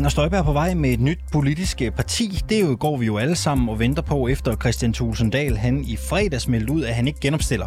Er 0.00 0.02
Inger 0.02 0.10
Støjberg 0.10 0.44
på 0.44 0.52
vej 0.52 0.74
med 0.74 0.90
et 0.90 1.00
nyt 1.00 1.18
politisk 1.32 1.82
parti? 1.96 2.40
Det 2.48 2.60
jo 2.60 2.76
går 2.80 2.96
vi 2.96 3.06
jo 3.06 3.18
alle 3.18 3.36
sammen 3.36 3.68
og 3.68 3.78
venter 3.78 4.02
på, 4.02 4.28
efter 4.28 4.56
Christian 4.56 4.92
Tulsendal 4.92 5.56
han 5.56 5.84
i 5.84 5.96
fredags 5.96 6.48
meldte 6.48 6.72
ud, 6.72 6.82
at 6.82 6.94
han 6.94 7.06
ikke 7.06 7.20
genopstiller. 7.20 7.66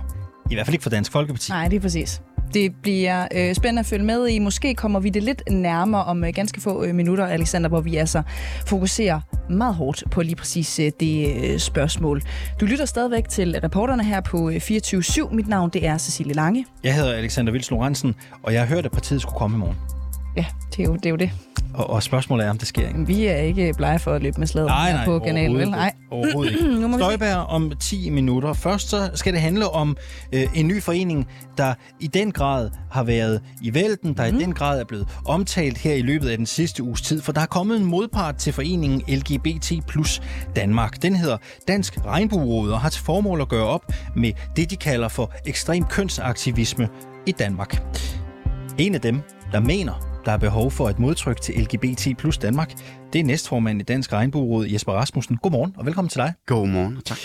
I 0.52 0.54
hvert 0.54 0.66
fald 0.66 0.74
ikke 0.74 0.84
for 0.84 0.90
Dansk 0.90 1.12
Folkeparti. 1.12 1.52
Nej, 1.52 1.68
det 1.68 1.76
er 1.76 1.80
præcis. 1.80 2.22
Det 2.54 2.72
bliver 2.82 3.28
øh, 3.36 3.56
spændende 3.56 3.80
at 3.80 3.86
følge 3.86 4.06
med 4.06 4.28
i. 4.28 4.40
Måske 4.40 4.76
kommer 4.76 5.00
vi 5.00 5.10
det 5.10 5.24
lidt 5.24 5.44
nærmere 5.52 6.04
om 6.04 6.24
øh, 6.24 6.34
ganske 6.34 6.62
få 6.62 6.84
øh, 6.84 6.96
minutter, 6.96 7.26
Alexander, 7.26 7.70
hvor 7.70 7.82
vi 7.82 7.96
altså 7.96 8.22
fokuserer 8.66 9.22
meget 9.50 9.76
hårdt 9.76 10.04
på 10.12 10.22
lige 10.22 10.36
præcis 10.36 10.80
øh, 10.80 10.92
det 11.00 11.36
øh, 11.44 11.60
spørgsmål. 11.60 12.22
Du 12.60 12.66
lytter 12.66 12.86
stadigvæk 12.86 13.30
til 13.30 13.60
reporterne 13.64 14.04
her 14.04 14.22
på 14.22 14.50
øh, 14.50 14.56
24-7. 14.56 15.36
Mit 15.36 15.48
navn 15.48 15.70
det 15.70 15.86
er 15.86 15.98
Cecilie 15.98 16.34
Lange. 16.34 16.66
Jeg 16.84 16.96
hedder 16.96 17.14
Alexander 17.14 17.52
Vils 17.52 17.72
Lorentzen, 17.72 18.16
og 18.44 18.54
jeg 18.54 18.62
har 18.62 18.76
hørt, 18.76 18.86
at 18.86 18.92
partiet 18.92 19.22
skulle 19.22 19.38
komme 19.38 19.58
i 19.58 19.60
morgen. 19.60 20.03
Ja, 20.36 20.46
det 20.72 20.84
er 20.84 20.88
jo 20.88 20.96
det. 20.96 21.06
Er 21.06 21.10
jo 21.10 21.16
det. 21.16 21.32
Og, 21.74 21.90
og 21.90 22.04
spørgsmålet 22.04 22.46
er, 22.46 22.50
om 22.50 22.58
det 22.58 22.68
sker 22.68 22.88
ikke. 22.88 23.08
Vi 23.08 23.26
er 23.26 23.38
ikke 23.38 23.74
blege 23.78 24.00
for 24.00 24.14
at 24.14 24.24
løbe 24.24 24.40
med 24.40 24.48
slaget 24.48 24.68
Nej, 24.68 24.92
nej, 24.92 25.06
på 25.06 25.20
kanalen, 25.20 25.58
vel? 25.58 25.68
ikke. 25.68 25.78
Overhovedet 26.12 26.52
ikke. 26.52 26.68
Nu 26.82 26.88
må. 26.88 26.98
Støjberg 26.98 27.36
om 27.36 27.72
10 27.80 28.10
minutter. 28.10 28.54
Først 28.54 28.90
så 28.90 29.12
skal 29.14 29.34
det 29.34 29.42
handle 29.42 29.70
om 29.70 29.98
øh, 30.34 30.48
en 30.54 30.68
ny 30.68 30.82
forening, 30.82 31.28
der 31.58 31.74
i 32.00 32.08
den 32.08 32.32
grad 32.32 32.70
har 32.92 33.04
været 33.04 33.42
i 33.62 33.74
vælten, 33.74 34.14
der 34.14 34.32
mm. 34.32 34.38
i 34.38 34.42
den 34.42 34.54
grad 34.54 34.80
er 34.80 34.86
blevet 34.86 35.08
omtalt 35.26 35.78
her 35.78 35.94
i 35.94 36.02
løbet 36.02 36.30
af 36.30 36.38
den 36.38 36.46
sidste 36.46 36.84
uges 36.84 37.02
tid, 37.02 37.22
for 37.22 37.32
der 37.32 37.42
er 37.42 37.46
kommet 37.46 37.78
en 37.78 37.86
modpart 37.86 38.36
til 38.36 38.54
foreningen 38.54 39.02
LGBT 39.08 39.72
plus 39.88 40.22
Danmark. 40.56 41.02
Den 41.02 41.16
hedder 41.16 41.38
Dansk 41.68 42.06
Regnbueråd 42.06 42.72
og 42.72 42.82
har 42.82 42.90
til 42.90 43.04
formål 43.04 43.42
at 43.42 43.50
gøre 43.50 43.66
op 43.66 43.92
med 44.16 44.32
det, 44.56 44.70
de 44.72 44.76
kalder 44.76 45.08
for 45.08 45.32
ekstrem 45.46 45.84
kønsaktivisme 45.84 46.90
i 47.26 47.32
Danmark. 47.32 47.84
En 48.78 48.96
af 48.96 49.02
dem, 49.02 49.22
der 49.52 49.60
mener, 49.60 50.13
der 50.26 50.32
er 50.32 50.38
behov 50.38 50.72
for 50.72 50.90
et 50.90 51.00
modtryk 51.00 51.42
til 51.42 51.56
LGBT 51.56 52.18
plus 52.18 52.38
Danmark, 52.38 52.74
det 53.14 53.20
er 53.20 53.24
næstformand 53.24 53.82
i 53.82 53.84
Dansk 53.84 54.14
Regnbueråd, 54.14 54.66
Jesper 54.68 54.94
Rasmussen. 54.94 55.38
Godmorgen 55.38 55.74
og 55.78 55.86
velkommen 55.86 56.10
til 56.10 56.18
dig. 56.18 56.34
Godmorgen, 56.46 57.02
tak. 57.06 57.18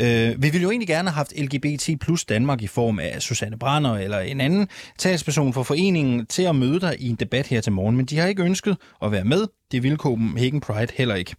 Øh, 0.00 0.42
vi 0.42 0.50
ville 0.50 0.62
jo 0.62 0.70
egentlig 0.70 0.88
gerne 0.88 1.08
have 1.08 1.14
haft 1.14 1.32
LGBT 1.38 2.00
plus 2.00 2.24
Danmark 2.24 2.62
i 2.62 2.66
form 2.66 2.98
af 2.98 3.22
Susanne 3.22 3.58
Brander 3.58 3.94
eller 3.94 4.18
en 4.18 4.40
anden 4.40 4.68
talsperson 4.98 5.52
for 5.52 5.62
foreningen 5.62 6.26
til 6.26 6.42
at 6.42 6.56
møde 6.56 6.80
dig 6.80 6.96
i 6.98 7.08
en 7.08 7.16
debat 7.16 7.46
her 7.46 7.60
til 7.60 7.72
morgen, 7.72 7.96
men 7.96 8.06
de 8.06 8.18
har 8.18 8.26
ikke 8.26 8.42
ønsket 8.42 8.76
at 9.02 9.12
være 9.12 9.24
med. 9.24 9.46
Det 9.72 9.82
ville 9.82 9.96
Copenhagen 9.96 10.60
Pride 10.60 10.92
heller 10.94 11.14
ikke. 11.14 11.36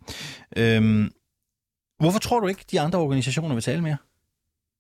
Øh, 0.57 1.09
hvorfor 1.99 2.19
tror 2.19 2.39
du 2.39 2.47
ikke, 2.47 2.65
de 2.71 2.81
andre 2.81 2.99
organisationer 2.99 3.53
vil 3.53 3.63
tale 3.63 3.81
mere? 3.81 3.97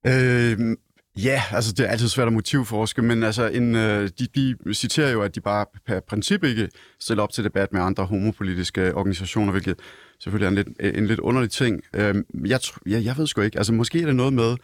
Øh, 0.07 0.77
ja, 1.17 1.43
altså 1.51 1.73
det 1.73 1.85
er 1.85 1.89
altid 1.89 2.07
svært 2.07 2.27
at 2.27 2.33
motivforske, 2.33 3.01
men 3.01 3.23
altså 3.23 3.47
en, 3.47 3.75
øh, 3.75 4.09
de, 4.19 4.27
de 4.35 4.73
citerer 4.73 5.11
jo, 5.11 5.21
at 5.21 5.35
de 5.35 5.41
bare 5.41 5.65
per 5.85 5.99
princip 5.99 6.43
ikke 6.43 6.69
stiller 6.99 7.23
op 7.23 7.31
til 7.31 7.43
debat 7.43 7.73
med 7.73 7.81
andre 7.81 8.05
homopolitiske 8.05 8.95
organisationer, 8.95 9.51
hvilket 9.51 9.79
selvfølgelig 10.19 10.45
er 10.45 10.49
en 10.49 10.55
lidt, 10.55 10.67
øh, 10.79 10.97
en 10.97 11.07
lidt 11.07 11.19
underlig 11.19 11.51
ting. 11.51 11.81
Øh, 11.93 12.15
jeg, 12.45 12.59
jeg, 12.85 13.03
jeg 13.03 13.17
ved 13.17 13.27
sgu 13.27 13.41
ikke. 13.41 13.57
Altså 13.57 13.73
måske 13.73 14.01
er 14.01 14.05
det 14.05 14.15
noget 14.15 14.33
med, 14.33 14.55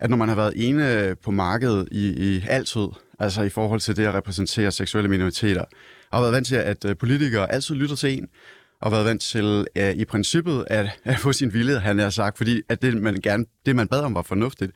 at 0.00 0.10
når 0.10 0.16
man 0.16 0.28
har 0.28 0.36
været 0.36 0.68
ene 0.68 1.16
på 1.24 1.30
markedet 1.30 1.88
i, 1.90 2.34
i 2.34 2.44
altid, 2.48 2.86
altså 3.18 3.42
i 3.42 3.48
forhold 3.48 3.80
til 3.80 3.96
det 3.96 4.06
at 4.06 4.14
repræsentere 4.14 4.72
seksuelle 4.72 5.10
minoriteter, 5.10 5.64
og 6.10 6.18
har 6.18 6.20
været 6.20 6.32
vant 6.32 6.46
til, 6.46 6.56
at 6.56 6.84
øh, 6.84 6.96
politikere 6.96 7.52
altid 7.52 7.74
lytter 7.74 7.96
til 7.96 8.18
en, 8.18 8.28
og 8.80 8.92
været 8.92 9.04
vant 9.04 9.22
til 9.22 9.66
uh, 9.78 9.90
i 9.90 10.04
princippet 10.04 10.64
at, 10.66 10.86
at 11.04 11.18
få 11.18 11.32
sin 11.32 11.52
vilje, 11.52 11.78
han 11.78 11.98
har 11.98 12.10
sagt, 12.10 12.36
fordi 12.36 12.62
at 12.68 12.82
det, 12.82 13.02
man 13.02 13.14
gerne, 13.14 13.44
det, 13.66 13.76
man 13.76 13.88
bad 13.88 14.00
om, 14.00 14.14
var 14.14 14.22
fornuftigt. 14.22 14.72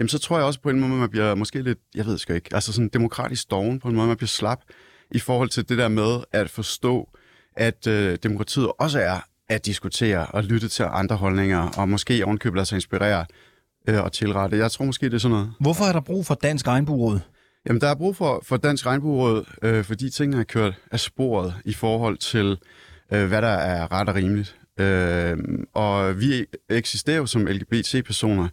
Jamen, 0.00 0.08
så 0.08 0.18
tror 0.18 0.36
jeg 0.36 0.46
også 0.46 0.60
på 0.60 0.70
en 0.70 0.80
måde, 0.80 0.92
man 0.92 1.10
bliver 1.10 1.34
måske 1.34 1.62
lidt, 1.62 1.78
jeg 1.94 2.06
ved 2.06 2.18
sgu 2.18 2.32
ikke, 2.32 2.54
altså 2.54 2.72
sådan 2.72 2.88
demokratisk 2.88 3.50
doven 3.50 3.80
på 3.80 3.88
en 3.88 3.94
måde, 3.96 4.08
man 4.08 4.16
bliver 4.16 4.28
slap 4.28 4.58
i 5.10 5.18
forhold 5.18 5.48
til 5.48 5.68
det 5.68 5.78
der 5.78 5.88
med 5.88 6.20
at 6.32 6.50
forstå, 6.50 7.08
at 7.56 7.86
øh, 7.86 8.18
demokratiet 8.22 8.72
også 8.78 9.00
er 9.00 9.18
at 9.48 9.66
diskutere 9.66 10.26
og 10.26 10.44
lytte 10.44 10.68
til 10.68 10.86
andre 10.90 11.16
holdninger, 11.16 11.68
og 11.76 11.88
måske 11.88 12.24
ovenkøbet 12.24 12.56
lade 12.56 12.66
sig 12.66 12.76
inspirere 12.76 13.26
øh, 13.88 14.02
og 14.04 14.12
tilrette. 14.12 14.56
Jeg 14.56 14.70
tror 14.70 14.84
måske, 14.84 15.06
det 15.06 15.14
er 15.14 15.18
sådan 15.18 15.32
noget. 15.32 15.52
Hvorfor 15.60 15.84
er 15.84 15.92
der 15.92 16.00
brug 16.00 16.26
for 16.26 16.34
Dansk 16.34 16.66
Regnbueråd? 16.66 17.20
Jamen, 17.66 17.80
der 17.80 17.88
er 17.88 17.94
brug 17.94 18.16
for, 18.16 18.42
for 18.46 18.56
Dansk 18.56 18.86
Regnbueråd, 18.86 19.44
øh, 19.62 19.84
fordi 19.84 20.10
tingene 20.10 20.40
er 20.40 20.44
kørt 20.44 20.74
af 20.90 21.00
sporet 21.00 21.54
i 21.64 21.72
forhold 21.72 22.16
til, 22.16 22.58
øh, 23.12 23.28
hvad 23.28 23.42
der 23.42 23.48
er 23.48 23.92
ret 23.92 24.08
og 24.08 24.14
rimeligt. 24.14 24.56
Øh, 24.78 25.38
og 25.74 26.20
vi 26.20 26.46
eksisterer 26.68 27.16
jo 27.16 27.26
som 27.26 27.46
LGBT-personer, 27.46 28.48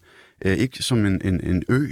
øh, 0.45 0.57
ikke 0.57 0.83
som 0.83 1.05
en, 1.05 1.21
en, 1.23 1.43
en 1.43 1.63
ø 1.69 1.87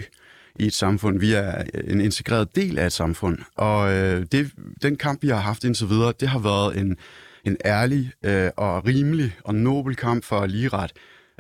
i 0.60 0.66
et 0.66 0.74
samfund. 0.74 1.20
Vi 1.20 1.34
er 1.34 1.64
øh, 1.74 1.92
en 1.94 2.02
integreret 2.02 2.56
del 2.56 2.80
af 2.80 2.86
et 2.86 2.94
samfund. 2.94 3.38
Og 3.56 3.94
øh, 3.94 4.26
det, 4.32 4.52
den 4.82 4.96
kamp, 4.96 5.24
vi 5.24 5.28
har 5.28 5.40
haft 5.40 5.64
indtil 5.64 5.90
videre, 5.90 6.14
det 6.20 6.28
har 6.28 6.40
været 6.40 6.78
en, 6.78 6.98
en 7.46 7.58
ærlig 7.66 8.12
øh, 8.26 8.50
og 8.58 8.86
rimelig 8.86 9.36
og 9.44 9.56
nobel 9.56 9.96
kamp 9.96 10.24
for 10.24 10.46
ligeret. 10.46 10.92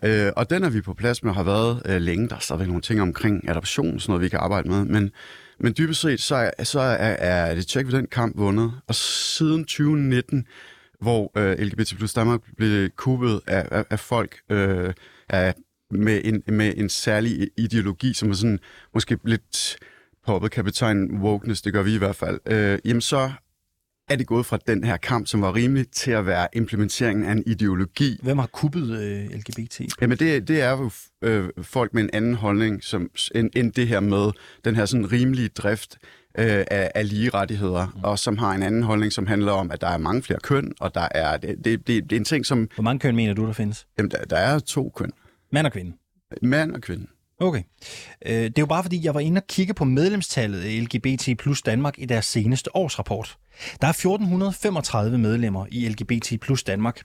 Øh, 0.03 0.31
og 0.35 0.49
den 0.49 0.63
er 0.63 0.69
vi 0.69 0.81
på 0.81 0.93
plads 0.93 1.23
med, 1.23 1.33
har 1.33 1.43
været 1.43 1.81
øh, 1.85 2.01
længe. 2.01 2.29
Der 2.29 2.35
er 2.35 2.39
stadigvæk 2.39 2.67
nogle 2.67 2.81
ting 2.81 3.01
omkring 3.01 3.49
adoption, 3.49 3.99
sådan 3.99 4.11
noget, 4.11 4.23
vi 4.23 4.29
kan 4.29 4.39
arbejde 4.39 4.69
med. 4.69 4.85
Men, 4.85 5.11
men 5.59 5.73
dybest 5.77 6.01
set, 6.01 6.21
så 6.21 6.35
er, 6.35 6.63
så 6.63 6.79
er, 6.79 7.15
er 7.19 7.55
det 7.55 7.67
tjek 7.67 7.85
ved 7.85 7.93
den 7.93 8.07
kamp 8.07 8.37
vundet. 8.37 8.71
Og 8.87 8.95
siden 8.95 9.65
2019, 9.65 10.45
hvor 11.01 11.31
øh, 11.37 11.59
LGBT 11.59 11.97
plus 11.97 12.13
Danmark 12.13 12.39
blev 12.57 12.89
kuppet 12.89 13.41
af, 13.47 13.67
af, 13.71 13.85
af 13.89 13.99
folk 13.99 14.35
øh, 14.49 14.93
af, 15.29 15.53
med, 15.99 16.21
en, 16.23 16.43
med 16.47 16.73
en 16.77 16.89
særlig 16.89 17.49
ideologi, 17.57 18.13
som 18.13 18.29
er 18.29 18.33
sådan 18.33 18.59
måske 18.93 19.17
lidt 19.25 19.77
poppet 20.25 20.51
kan 20.51 20.65
betegne 20.65 21.19
wokeness, 21.19 21.61
det 21.61 21.73
gør 21.73 21.83
vi 21.83 21.95
i 21.95 21.97
hvert 21.97 22.15
fald, 22.15 22.39
øh, 22.45 22.79
jamen 22.85 23.01
så 23.01 23.31
er 24.09 24.15
det 24.15 24.27
gået 24.27 24.45
fra 24.45 24.57
den 24.67 24.83
her 24.83 24.97
kamp, 24.97 25.27
som 25.27 25.41
var 25.41 25.55
rimelig, 25.55 25.89
til 25.91 26.11
at 26.11 26.25
være 26.25 26.47
implementeringen 26.53 27.25
af 27.25 27.31
en 27.31 27.43
ideologi. 27.45 28.19
Hvem 28.23 28.37
har 28.37 28.47
kuppet 28.47 28.99
øh, 28.99 29.37
LGBT? 29.37 29.81
Jamen 30.01 30.17
det, 30.17 30.47
det 30.47 30.61
er 30.61 30.71
jo 30.71 30.91
øh, 31.21 31.49
folk 31.61 31.93
med 31.93 32.03
en 32.03 32.09
anden 32.13 32.33
holdning, 32.33 32.83
som, 32.83 33.09
end, 33.35 33.49
end 33.55 33.73
det 33.73 33.87
her 33.87 33.99
med 33.99 34.31
den 34.65 34.75
her 34.75 34.85
sådan 34.85 35.11
rimelige 35.11 35.49
drift 35.49 35.97
øh, 36.37 36.63
af, 36.71 36.91
af 36.95 37.09
lige 37.09 37.29
rettigheder, 37.29 37.87
mm. 37.95 38.03
og 38.03 38.19
som 38.19 38.37
har 38.37 38.51
en 38.51 38.63
anden 38.63 38.83
holdning, 38.83 39.13
som 39.13 39.27
handler 39.27 39.51
om, 39.51 39.71
at 39.71 39.81
der 39.81 39.87
er 39.87 39.97
mange 39.97 40.21
flere 40.21 40.39
køn, 40.43 40.71
og 40.79 40.95
der 40.95 41.07
er, 41.11 41.37
det, 41.37 41.65
det, 41.65 41.87
det, 41.87 42.03
det 42.03 42.11
er 42.11 42.19
en 42.19 42.25
ting, 42.25 42.45
som... 42.45 42.69
Hvor 42.75 42.83
mange 42.83 42.99
køn 42.99 43.15
mener 43.15 43.33
du, 43.33 43.45
der 43.45 43.53
findes? 43.53 43.87
Jamen, 43.97 44.11
der, 44.11 44.23
der 44.23 44.37
er 44.37 44.59
to 44.59 44.91
køn. 44.95 45.11
Mand 45.55 45.67
og 45.67 45.73
kvinde? 45.73 45.97
Mand 46.41 46.71
og 46.71 46.81
kvinde. 46.81 47.07
Okay. 47.39 47.63
Øh, 48.25 48.43
det 48.43 48.57
er 48.57 48.61
jo 48.61 48.65
bare 48.65 48.83
fordi, 48.83 49.05
jeg 49.05 49.13
var 49.13 49.19
inde 49.19 49.39
og 49.39 49.47
kigge 49.47 49.73
på 49.73 49.85
medlemstallet 49.85 50.61
af 50.61 50.83
LGBT 50.83 51.39
plus 51.39 51.61
Danmark 51.61 51.93
i 51.97 52.05
deres 52.05 52.25
seneste 52.25 52.75
årsrapport. 52.75 53.37
Der 53.81 53.87
er 53.87 53.91
1435 53.91 55.17
medlemmer 55.17 55.65
i 55.71 55.87
LGBT 55.87 56.41
plus 56.41 56.63
Danmark. 56.63 57.01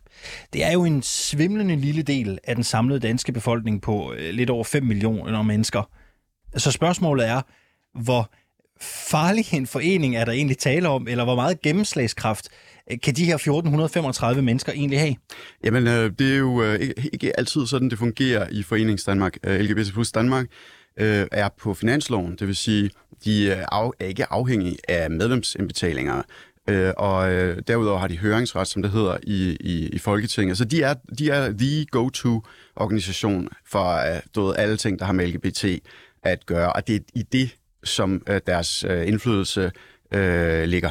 Det 0.53 0.65
er 0.65 0.72
jo 0.72 0.84
en 0.84 1.03
svimlende 1.03 1.77
lille 1.77 2.03
del 2.03 2.38
af 2.44 2.55
den 2.55 2.65
samlede 2.65 3.00
danske 3.00 3.33
befolkning 3.33 3.83
på 3.83 4.12
øh, 4.12 4.34
lidt 4.34 4.50
over 4.50 4.65
5 4.65 4.82
millioner 4.82 5.43
mennesker. 5.43 5.91
Så 6.56 6.71
spørgsmålet 6.71 7.28
er, 7.28 7.43
hvor 8.03 8.31
farlig 8.81 9.55
en 9.55 9.67
forening 9.67 10.17
er 10.17 10.25
der 10.25 10.32
egentlig 10.32 10.59
tale 10.59 10.88
om, 10.88 11.09
eller 11.09 11.25
hvor 11.25 11.34
meget 11.34 11.61
gennemslagskraft 11.61 12.49
Øh, 12.91 13.01
kan 13.01 13.15
de 13.15 13.25
her 13.25 13.34
1435 13.34 14.43
mennesker 14.43 14.73
egentlig 14.73 15.01
have? 15.01 15.15
Jamen, 15.65 15.87
øh, 15.87 16.12
det 16.19 16.33
er 16.33 16.39
jo 16.39 16.62
øh, 16.62 16.81
ikke, 17.12 17.39
altid 17.39 17.67
sådan, 17.67 17.91
det 17.91 17.99
fungerer 17.99 18.49
i 18.51 18.62
Forenings 18.62 19.05
Danmark. 19.05 19.37
Øh, 19.45 19.61
LGBT 19.61 19.93
plus 19.93 20.12
Danmark 20.12 20.47
øh, 21.00 21.27
er 21.33 21.49
på 21.59 21.75
finansloven, 21.75 22.37
det 22.37 22.47
vil 22.47 22.56
sige, 22.56 22.91
de 23.25 23.45
øh, 23.45 23.56
er, 23.56 23.95
er 24.00 24.06
ikke 24.06 24.33
afhængige 24.33 24.77
af 24.89 25.11
medlemsindbetalinger. 25.11 26.23
Øh, 26.69 26.93
og 26.97 27.32
øh, 27.32 27.62
derudover 27.69 27.99
har 27.99 28.09
de 28.09 28.19
høringsret, 28.19 28.69
som 28.69 28.82
det 28.82 28.91
hedder, 28.91 29.17
i, 29.23 29.56
i, 29.61 29.88
i 29.88 29.99
Folketinget. 29.99 30.59
Så 30.59 30.64
de 30.64 30.82
er, 30.82 30.94
de 31.19 31.31
er 31.31 31.53
the 31.59 31.87
go-to-organisation 31.91 33.49
for 33.67 33.94
øh, 34.49 34.55
alle 34.59 34.76
ting, 34.76 34.99
der 34.99 35.05
har 35.05 35.12
med 35.12 35.26
LGBT 35.26 35.64
at 36.23 36.47
gøre. 36.47 36.73
Og 36.73 36.87
det 36.87 36.97
er 36.97 37.00
i 37.14 37.23
det, 37.23 37.56
som 37.85 38.23
øh, 38.29 38.41
deres 38.47 38.85
øh, 38.85 39.09
indflydelse 39.09 39.73
øh, 40.12 40.64
ligger. 40.64 40.91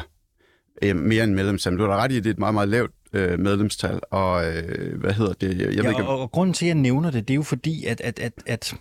Øh, 0.82 0.96
mere 0.96 1.24
end 1.24 1.34
medlemstal. 1.34 1.78
Du 1.78 1.82
har 1.82 1.96
ret 1.96 2.12
i, 2.12 2.16
at 2.16 2.24
det 2.24 2.30
er 2.30 2.34
et 2.34 2.38
meget, 2.38 2.54
meget 2.54 2.68
lavt 2.68 2.90
øh, 3.12 3.38
medlemstal, 3.38 4.00
og 4.10 4.46
øh, 4.46 5.00
hvad 5.00 5.12
hedder 5.12 5.32
det? 5.32 5.58
Jeg 5.58 5.74
ja, 5.74 5.82
ved 5.82 5.90
ikke, 5.90 6.06
og, 6.06 6.20
og 6.20 6.30
grunden 6.30 6.54
til, 6.54 6.64
at 6.64 6.68
jeg 6.68 6.74
nævner 6.74 7.10
det, 7.10 7.28
det 7.28 7.34
er 7.34 7.36
jo 7.36 7.42
fordi, 7.42 7.84
at, 7.84 8.00
at, 8.00 8.18
at, 8.18 8.32
at 8.46 8.74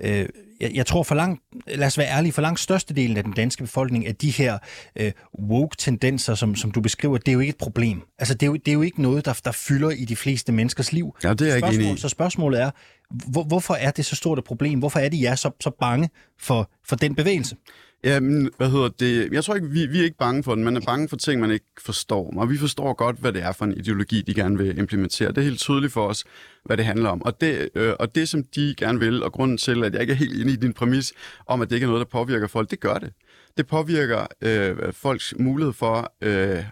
øh, 0.00 0.26
jeg, 0.60 0.70
jeg 0.74 0.86
tror 0.86 1.02
for 1.02 1.14
langt, 1.14 1.42
lad 1.66 1.86
os 1.86 1.98
være 1.98 2.08
ærlige, 2.08 2.32
for 2.32 2.42
langt 2.42 2.60
størstedelen 2.60 3.16
af 3.16 3.24
den 3.24 3.32
danske 3.32 3.62
befolkning, 3.62 4.06
at 4.06 4.22
de 4.22 4.30
her 4.30 4.58
øh, 4.96 5.12
woke-tendenser, 5.40 6.34
som, 6.34 6.54
som 6.54 6.70
du 6.70 6.80
beskriver, 6.80 7.18
det 7.18 7.28
er 7.28 7.32
jo 7.32 7.40
ikke 7.40 7.50
et 7.50 7.58
problem. 7.58 8.02
Altså, 8.18 8.34
det 8.34 8.42
er 8.42 8.46
jo, 8.46 8.54
det 8.54 8.68
er 8.68 8.72
jo 8.72 8.82
ikke 8.82 9.02
noget, 9.02 9.24
der, 9.24 9.40
der 9.44 9.52
fylder 9.52 9.90
i 9.90 10.04
de 10.04 10.16
fleste 10.16 10.52
menneskers 10.52 10.92
liv. 10.92 11.16
Ja, 11.24 11.34
det 11.34 11.40
er 11.40 11.46
jeg 11.46 11.56
ikke 11.56 11.82
enig 11.82 11.94
i. 11.94 11.96
Så 11.96 12.08
spørgsmålet 12.08 12.60
er, 12.60 12.70
hvor, 13.10 13.44
hvorfor 13.44 13.74
er 13.74 13.90
det 13.90 14.04
så 14.04 14.16
stort 14.16 14.38
et 14.38 14.44
problem? 14.44 14.78
Hvorfor 14.78 14.98
er 14.98 15.08
de 15.08 15.22
jer 15.22 15.34
så, 15.34 15.50
så 15.60 15.70
bange 15.80 16.10
for, 16.40 16.70
for 16.84 16.96
den 16.96 17.14
bevægelse? 17.14 17.56
Jamen, 18.04 18.50
hvad 18.56 18.70
hedder 18.70 18.88
det? 18.88 19.32
Jeg 19.32 19.44
tror 19.44 19.54
ikke, 19.54 19.70
vi, 19.70 19.86
vi 19.86 20.00
er 20.00 20.04
ikke 20.04 20.16
bange 20.16 20.42
for 20.42 20.54
den. 20.54 20.64
Man 20.64 20.76
er 20.76 20.80
bange 20.80 21.08
for 21.08 21.16
ting, 21.16 21.40
man 21.40 21.50
ikke 21.50 21.66
forstår. 21.78 22.32
Og 22.36 22.50
vi 22.50 22.58
forstår 22.58 22.94
godt, 22.94 23.16
hvad 23.16 23.32
det 23.32 23.42
er 23.42 23.52
for 23.52 23.64
en 23.64 23.74
ideologi, 23.74 24.22
de 24.22 24.34
gerne 24.34 24.58
vil 24.58 24.78
implementere. 24.78 25.28
Det 25.28 25.38
er 25.38 25.42
helt 25.42 25.58
tydeligt 25.58 25.92
for 25.92 26.08
os, 26.08 26.24
hvad 26.64 26.76
det 26.76 26.84
handler 26.84 27.08
om. 27.10 27.22
Og 27.22 27.40
det, 27.40 27.68
øh, 27.74 27.92
og 27.98 28.14
det 28.14 28.28
som 28.28 28.44
de 28.44 28.74
gerne 28.76 28.98
vil, 28.98 29.22
og 29.22 29.32
grunden 29.32 29.58
til, 29.58 29.84
at 29.84 29.92
jeg 29.92 30.00
ikke 30.00 30.12
er 30.12 30.16
helt 30.16 30.40
inde 30.40 30.52
i 30.52 30.56
din 30.56 30.72
præmis 30.72 31.12
om, 31.46 31.60
at 31.60 31.70
det 31.70 31.76
ikke 31.76 31.84
er 31.84 31.88
noget, 31.88 32.06
der 32.06 32.10
påvirker 32.10 32.46
folk, 32.46 32.70
det 32.70 32.80
gør 32.80 32.94
det. 32.94 33.12
Det 33.56 33.66
påvirker 33.66 34.26
øh, 34.42 34.92
folks 34.92 35.34
mulighed 35.38 35.72
for 35.72 36.12
øh, 36.22 36.64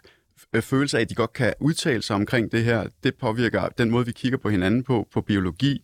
øh, 0.53 0.62
følelse 0.62 0.97
af, 0.97 1.03
at 1.03 1.11
de 1.11 1.15
godt 1.15 1.32
kan 1.32 1.55
udtale 1.61 2.03
sig 2.03 2.17
omkring 2.17 2.53
det 2.53 2.65
her. 2.65 2.87
Det 3.05 3.15
påvirker 3.15 3.69
den 3.79 3.91
måde, 3.91 4.06
vi 4.06 4.12
kigger 4.12 4.38
på 4.38 4.49
hinanden 4.49 4.82
på, 4.82 5.09
på 5.12 5.21
biologi. 5.21 5.82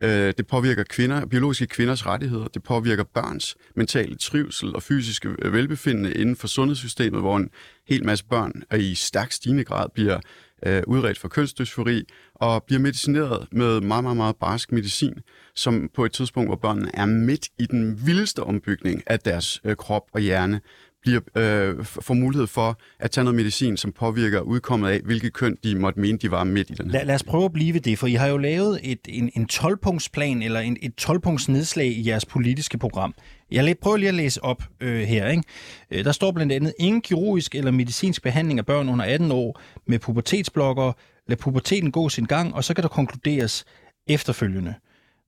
Øh, 0.00 0.34
det 0.38 0.46
påvirker 0.46 0.84
kvinder, 0.84 1.26
biologiske 1.26 1.66
kvinders 1.66 2.06
rettigheder. 2.06 2.48
Det 2.48 2.62
påvirker 2.62 3.04
børns 3.04 3.56
mentale 3.74 4.16
trivsel 4.16 4.74
og 4.74 4.82
fysiske 4.82 5.28
øh, 5.42 5.52
velbefindende 5.52 6.14
inden 6.14 6.36
for 6.36 6.46
sundhedssystemet, 6.46 7.20
hvor 7.20 7.36
en 7.36 7.50
hel 7.88 8.04
masse 8.04 8.24
børn 8.24 8.52
i 8.76 8.94
stærk 8.94 9.32
stigende 9.32 9.64
grad 9.64 9.88
bliver 9.94 10.20
øh, 10.66 10.82
udredt 10.86 11.18
for 11.18 11.28
kønsdysfori 11.28 12.04
og 12.34 12.64
bliver 12.64 12.80
medicineret 12.80 13.46
med 13.52 13.80
meget, 13.80 14.04
meget, 14.04 14.16
meget 14.16 14.36
barsk 14.36 14.72
medicin, 14.72 15.14
som 15.54 15.90
på 15.94 16.04
et 16.04 16.12
tidspunkt, 16.12 16.48
hvor 16.48 16.56
børnene 16.56 16.90
er 16.94 17.06
midt 17.06 17.48
i 17.58 17.66
den 17.66 18.06
vildeste 18.06 18.42
ombygning 18.42 19.02
af 19.06 19.20
deres 19.20 19.60
øh, 19.64 19.76
krop 19.76 20.02
og 20.12 20.20
hjerne, 20.20 20.60
bliver, 21.02 21.20
øh, 21.36 21.84
får 21.84 22.14
mulighed 22.14 22.46
for 22.46 22.78
at 22.98 23.10
tage 23.10 23.24
noget 23.24 23.36
medicin, 23.36 23.76
som 23.76 23.92
påvirker 23.92 24.40
udkommet 24.40 24.88
af, 24.88 25.00
hvilket 25.04 25.32
køn 25.32 25.56
de 25.64 25.74
måtte 25.74 26.00
mene, 26.00 26.18
de 26.18 26.30
var 26.30 26.44
midt 26.44 26.70
i 26.70 26.72
den 26.72 26.90
Lad, 26.90 27.04
lad 27.04 27.14
os 27.14 27.22
prøve 27.22 27.44
at 27.44 27.52
blive 27.52 27.74
ved 27.74 27.80
det, 27.80 27.98
for 27.98 28.06
I 28.06 28.12
har 28.12 28.26
jo 28.26 28.36
lavet 28.36 28.80
et, 28.82 28.98
en, 29.08 29.30
en 29.34 29.48
12-punktsplan, 29.52 30.42
eller 30.42 30.60
en, 30.60 30.76
et 30.82 31.08
12-punkts 31.08 31.48
nedslag 31.52 31.86
i 31.86 32.08
jeres 32.08 32.26
politiske 32.26 32.78
program. 32.78 33.14
Jeg 33.50 33.76
prøver 33.82 33.96
lige 33.96 34.08
at 34.08 34.14
læse 34.14 34.44
op 34.44 34.62
øh, 34.80 35.00
her. 35.00 35.28
Ikke? 35.28 35.42
Øh, 35.90 36.04
der 36.04 36.12
står 36.12 36.32
blandt 36.32 36.52
andet, 36.52 36.74
ingen 36.78 37.02
kirurgisk 37.02 37.54
eller 37.54 37.70
medicinsk 37.70 38.22
behandling 38.22 38.58
af 38.58 38.66
børn 38.66 38.88
under 38.88 39.04
18 39.04 39.32
år 39.32 39.60
med 39.86 39.98
pubertetsblokker. 39.98 40.92
Lad 41.28 41.36
puberteten 41.36 41.92
gå 41.92 42.08
sin 42.08 42.24
gang, 42.24 42.54
og 42.54 42.64
så 42.64 42.74
kan 42.74 42.82
der 42.82 42.88
konkluderes 42.88 43.64
efterfølgende. 44.06 44.74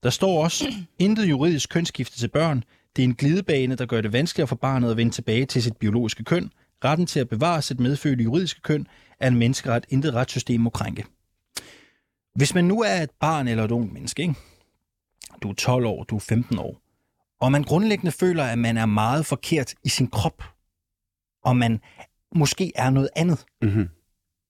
Der 0.02 0.10
står 0.10 0.44
også, 0.44 0.74
intet 0.98 1.24
juridisk 1.24 1.70
kønsskifte 1.70 2.18
til 2.18 2.28
børn. 2.28 2.64
Det 2.96 3.02
er 3.02 3.08
en 3.08 3.14
glidebane, 3.14 3.74
der 3.74 3.86
gør 3.86 4.00
det 4.00 4.12
vanskeligere 4.12 4.48
for 4.48 4.56
barnet 4.56 4.90
at 4.90 4.96
vende 4.96 5.12
tilbage 5.12 5.46
til 5.46 5.62
sit 5.62 5.76
biologiske 5.76 6.24
køn. 6.24 6.52
Retten 6.84 7.06
til 7.06 7.20
at 7.20 7.28
bevare 7.28 7.62
sit 7.62 7.80
medfødte 7.80 8.24
juridiske 8.24 8.60
køn 8.60 8.86
er 9.20 9.28
en 9.28 9.36
menneskeret, 9.36 9.86
intet 9.88 10.14
retssystem 10.14 10.60
må 10.60 10.70
krænke. 10.70 11.04
Hvis 12.34 12.54
man 12.54 12.64
nu 12.64 12.82
er 12.82 13.02
et 13.02 13.10
barn 13.20 13.48
eller 13.48 13.64
et 13.64 13.70
ung 13.70 13.92
menneske, 13.92 14.22
ikke? 14.22 14.34
du 15.42 15.50
er 15.50 15.54
12 15.54 15.86
år, 15.86 16.04
du 16.04 16.16
er 16.16 16.20
15 16.20 16.58
år, 16.58 16.80
og 17.40 17.52
man 17.52 17.62
grundlæggende 17.62 18.12
føler, 18.12 18.44
at 18.44 18.58
man 18.58 18.76
er 18.76 18.86
meget 18.86 19.26
forkert 19.26 19.74
i 19.84 19.88
sin 19.88 20.06
krop, 20.06 20.42
og 21.44 21.56
man 21.56 21.80
måske 22.34 22.72
er 22.74 22.90
noget 22.90 23.08
andet. 23.16 23.44
Mm-hmm. 23.62 23.88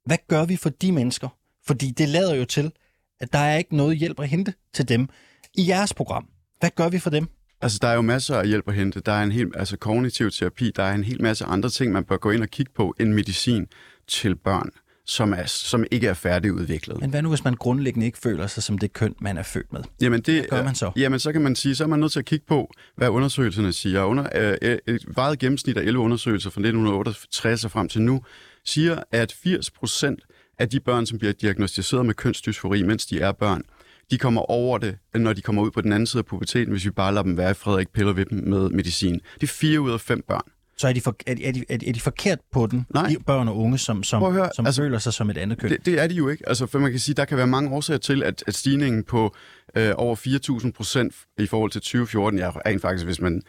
Hvad 0.04 0.18
gør 0.28 0.44
vi 0.44 0.56
for 0.56 0.70
de 0.70 0.92
mennesker? 0.92 1.28
Fordi 1.66 1.90
det 1.90 2.08
lader 2.08 2.34
jo 2.34 2.44
til, 2.44 2.72
at 3.20 3.32
der 3.32 3.38
er 3.38 3.56
ikke 3.56 3.76
noget 3.76 3.98
hjælp 3.98 4.20
at 4.20 4.28
hente 4.28 4.54
til 4.72 4.88
dem 4.88 5.08
i 5.54 5.68
jeres 5.68 5.94
program. 5.94 6.28
Hvad 6.60 6.70
gør 6.70 6.88
vi 6.88 6.98
for 6.98 7.10
dem? 7.10 7.28
Altså, 7.62 7.78
der 7.82 7.88
er 7.88 7.94
jo 7.94 8.02
masser 8.02 8.36
af 8.36 8.48
hjælp 8.48 8.68
at 8.68 8.74
hente. 8.74 9.00
Der 9.00 9.12
er 9.12 9.22
en 9.22 9.32
hel, 9.32 9.50
altså 9.54 9.76
kognitiv 9.76 10.30
terapi, 10.30 10.72
der 10.76 10.82
er 10.82 10.94
en 10.94 11.04
hel 11.04 11.22
masse 11.22 11.44
andre 11.44 11.68
ting, 11.68 11.92
man 11.92 12.04
bør 12.04 12.16
gå 12.16 12.30
ind 12.30 12.42
og 12.42 12.48
kigge 12.48 12.72
på 12.74 12.94
end 13.00 13.12
medicin 13.12 13.66
til 14.06 14.36
børn, 14.36 14.70
som, 15.06 15.32
er, 15.32 15.46
som 15.46 15.84
ikke 15.90 16.06
er 16.06 16.14
færdigudviklet. 16.14 17.00
Men 17.00 17.10
hvad 17.10 17.22
nu, 17.22 17.28
hvis 17.28 17.44
man 17.44 17.54
grundlæggende 17.54 18.06
ikke 18.06 18.18
føler 18.18 18.46
sig 18.46 18.62
som 18.62 18.78
det 18.78 18.92
køn, 18.92 19.14
man 19.20 19.38
er 19.38 19.42
født 19.42 19.72
med? 19.72 19.80
Jamen, 20.00 20.20
det, 20.20 20.34
hvad 20.34 20.58
gør 20.58 20.64
man 20.64 20.74
så? 20.74 20.90
Jamen, 20.96 21.20
så 21.20 21.32
kan 21.32 21.42
man 21.42 21.56
sige, 21.56 21.74
så 21.74 21.84
er 21.84 21.88
man 21.88 22.00
nødt 22.00 22.12
til 22.12 22.18
at 22.18 22.24
kigge 22.24 22.46
på, 22.48 22.72
hvad 22.96 23.08
undersøgelserne 23.08 23.72
siger. 23.72 24.02
Under 24.02 24.56
øh, 24.62 24.78
et 24.86 25.04
vejet 25.06 25.38
gennemsnit 25.38 25.76
af 25.76 25.82
11 25.82 26.04
undersøgelser 26.04 26.50
fra 26.50 26.60
1968 26.60 27.64
og 27.64 27.70
frem 27.70 27.88
til 27.88 28.02
nu, 28.02 28.22
siger, 28.64 29.02
at 29.12 29.32
80 29.42 29.70
procent 29.70 30.20
af 30.58 30.68
de 30.68 30.80
børn, 30.80 31.06
som 31.06 31.18
bliver 31.18 31.32
diagnostiseret 31.32 32.06
med 32.06 32.14
kønsdysfori, 32.14 32.82
mens 32.82 33.06
de 33.06 33.20
er 33.20 33.32
børn, 33.32 33.62
de 34.10 34.18
kommer 34.18 34.50
over 34.50 34.78
det, 34.78 34.96
når 35.14 35.32
de 35.32 35.42
kommer 35.42 35.62
ud 35.62 35.70
på 35.70 35.80
den 35.80 35.92
anden 35.92 36.06
side 36.06 36.18
af 36.18 36.26
puberteten, 36.26 36.72
hvis 36.72 36.84
vi 36.84 36.90
bare 36.90 37.14
lader 37.14 37.22
dem 37.22 37.36
være 37.36 37.50
i 37.50 37.54
fred 37.54 37.74
og 37.74 37.80
ikke 37.80 37.92
piller 37.92 38.12
ved 38.12 38.24
dem 38.24 38.38
med 38.38 38.68
medicin. 38.70 39.20
Det 39.34 39.42
er 39.42 39.52
fire 39.52 39.80
ud 39.80 39.90
af 39.90 40.00
fem 40.00 40.22
børn. 40.28 40.42
Så 40.80 40.88
er 40.88 40.92
de, 40.92 41.00
for, 41.00 41.16
er, 41.26 41.34
de, 41.34 41.44
er, 41.44 41.52
de, 41.52 41.88
er 41.88 41.92
de 41.92 42.00
forkert 42.00 42.38
på 42.52 42.66
den, 42.66 42.86
Nej. 42.94 43.08
de 43.08 43.16
børn 43.26 43.48
og 43.48 43.56
unge, 43.56 43.78
som, 43.78 44.02
som, 44.02 44.32
høre, 44.32 44.50
som 44.56 44.66
altså, 44.66 44.82
føler 44.82 44.98
sig 44.98 45.12
som 45.12 45.30
et 45.30 45.38
andet 45.38 45.58
køn? 45.58 45.70
Det, 45.70 45.86
det 45.86 46.00
er 46.00 46.06
de 46.06 46.14
jo 46.14 46.28
ikke. 46.28 46.48
Altså, 46.48 46.66
for 46.66 46.78
man 46.78 46.90
kan 46.90 47.00
sige, 47.00 47.14
der 47.14 47.24
kan 47.24 47.36
være 47.36 47.46
mange 47.46 47.70
årsager 47.70 47.98
til, 47.98 48.22
at, 48.22 48.44
at 48.46 48.54
stigningen 48.54 49.04
på 49.04 49.34
øh, 49.76 49.92
over 49.96 50.16
4.000 50.64 50.70
procent 50.72 51.14
i 51.38 51.46
forhold 51.46 51.70
til 51.70 51.80
2014, 51.80 52.38
ja, 52.38 52.50
rent 52.66 52.82
faktisk, 52.82 53.04
hvis 53.06 53.20
man 53.20 53.42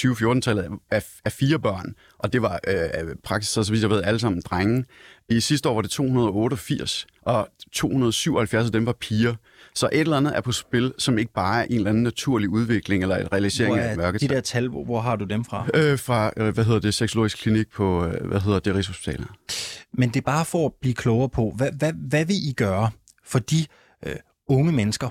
2014-tallet 0.00 0.68
er, 0.90 1.00
er 1.24 1.30
fire 1.30 1.58
børn, 1.58 1.94
og 2.18 2.32
det 2.32 2.42
var 2.42 2.60
øh, 2.66 3.16
praksis, 3.24 3.50
så 3.50 3.72
vidt 3.72 3.82
jeg 3.82 3.90
ved, 3.90 4.02
alle 4.02 4.20
sammen 4.20 4.42
drenge. 4.42 4.84
I 5.28 5.40
sidste 5.40 5.68
år 5.68 5.74
var 5.74 5.82
det 5.82 5.90
288, 5.90 7.06
og 7.22 7.48
277 7.72 8.66
af 8.66 8.72
dem 8.72 8.86
var 8.86 8.92
piger. 8.92 9.34
Så 9.74 9.88
et 9.92 10.00
eller 10.00 10.16
andet 10.16 10.36
er 10.36 10.40
på 10.40 10.52
spil, 10.52 10.94
som 10.98 11.18
ikke 11.18 11.32
bare 11.32 11.60
er 11.60 11.64
en 11.64 11.74
eller 11.74 11.90
anden 11.90 12.02
naturlig 12.02 12.48
udvikling 12.48 13.02
eller 13.02 13.16
et 13.16 13.32
realisering 13.32 13.74
hvor 13.74 13.82
af 13.82 13.96
mørket. 13.96 14.20
de 14.20 14.28
der 14.28 14.40
tal, 14.40 14.68
hvor, 14.68 14.84
hvor 14.84 15.00
har 15.00 15.16
du 15.16 15.24
dem 15.24 15.44
fra? 15.44 15.66
Øh, 15.74 15.98
fra, 15.98 16.30
øh, 16.36 16.54
hvad 16.54 16.64
hedder 16.64 16.80
det, 16.80 16.94
seksologisk 16.94 17.38
klinik 17.38 17.70
på, 17.70 18.04
øh, 18.04 18.26
hvad 18.26 18.40
hedder 18.40 18.58
det, 18.58 18.74
Rigshospitalet. 18.74 19.26
Men 19.92 20.08
det 20.08 20.16
er 20.16 20.24
bare 20.24 20.44
for 20.44 20.66
at 20.66 20.72
blive 20.80 20.94
klogere 20.94 21.28
på, 21.28 21.52
hvad, 21.56 21.72
hvad, 21.72 21.92
hvad 21.92 22.24
vil 22.24 22.36
I 22.48 22.52
gøre 22.52 22.90
for 23.24 23.38
de 23.38 23.66
øh, 24.06 24.16
unge 24.48 24.72
mennesker, 24.72 25.08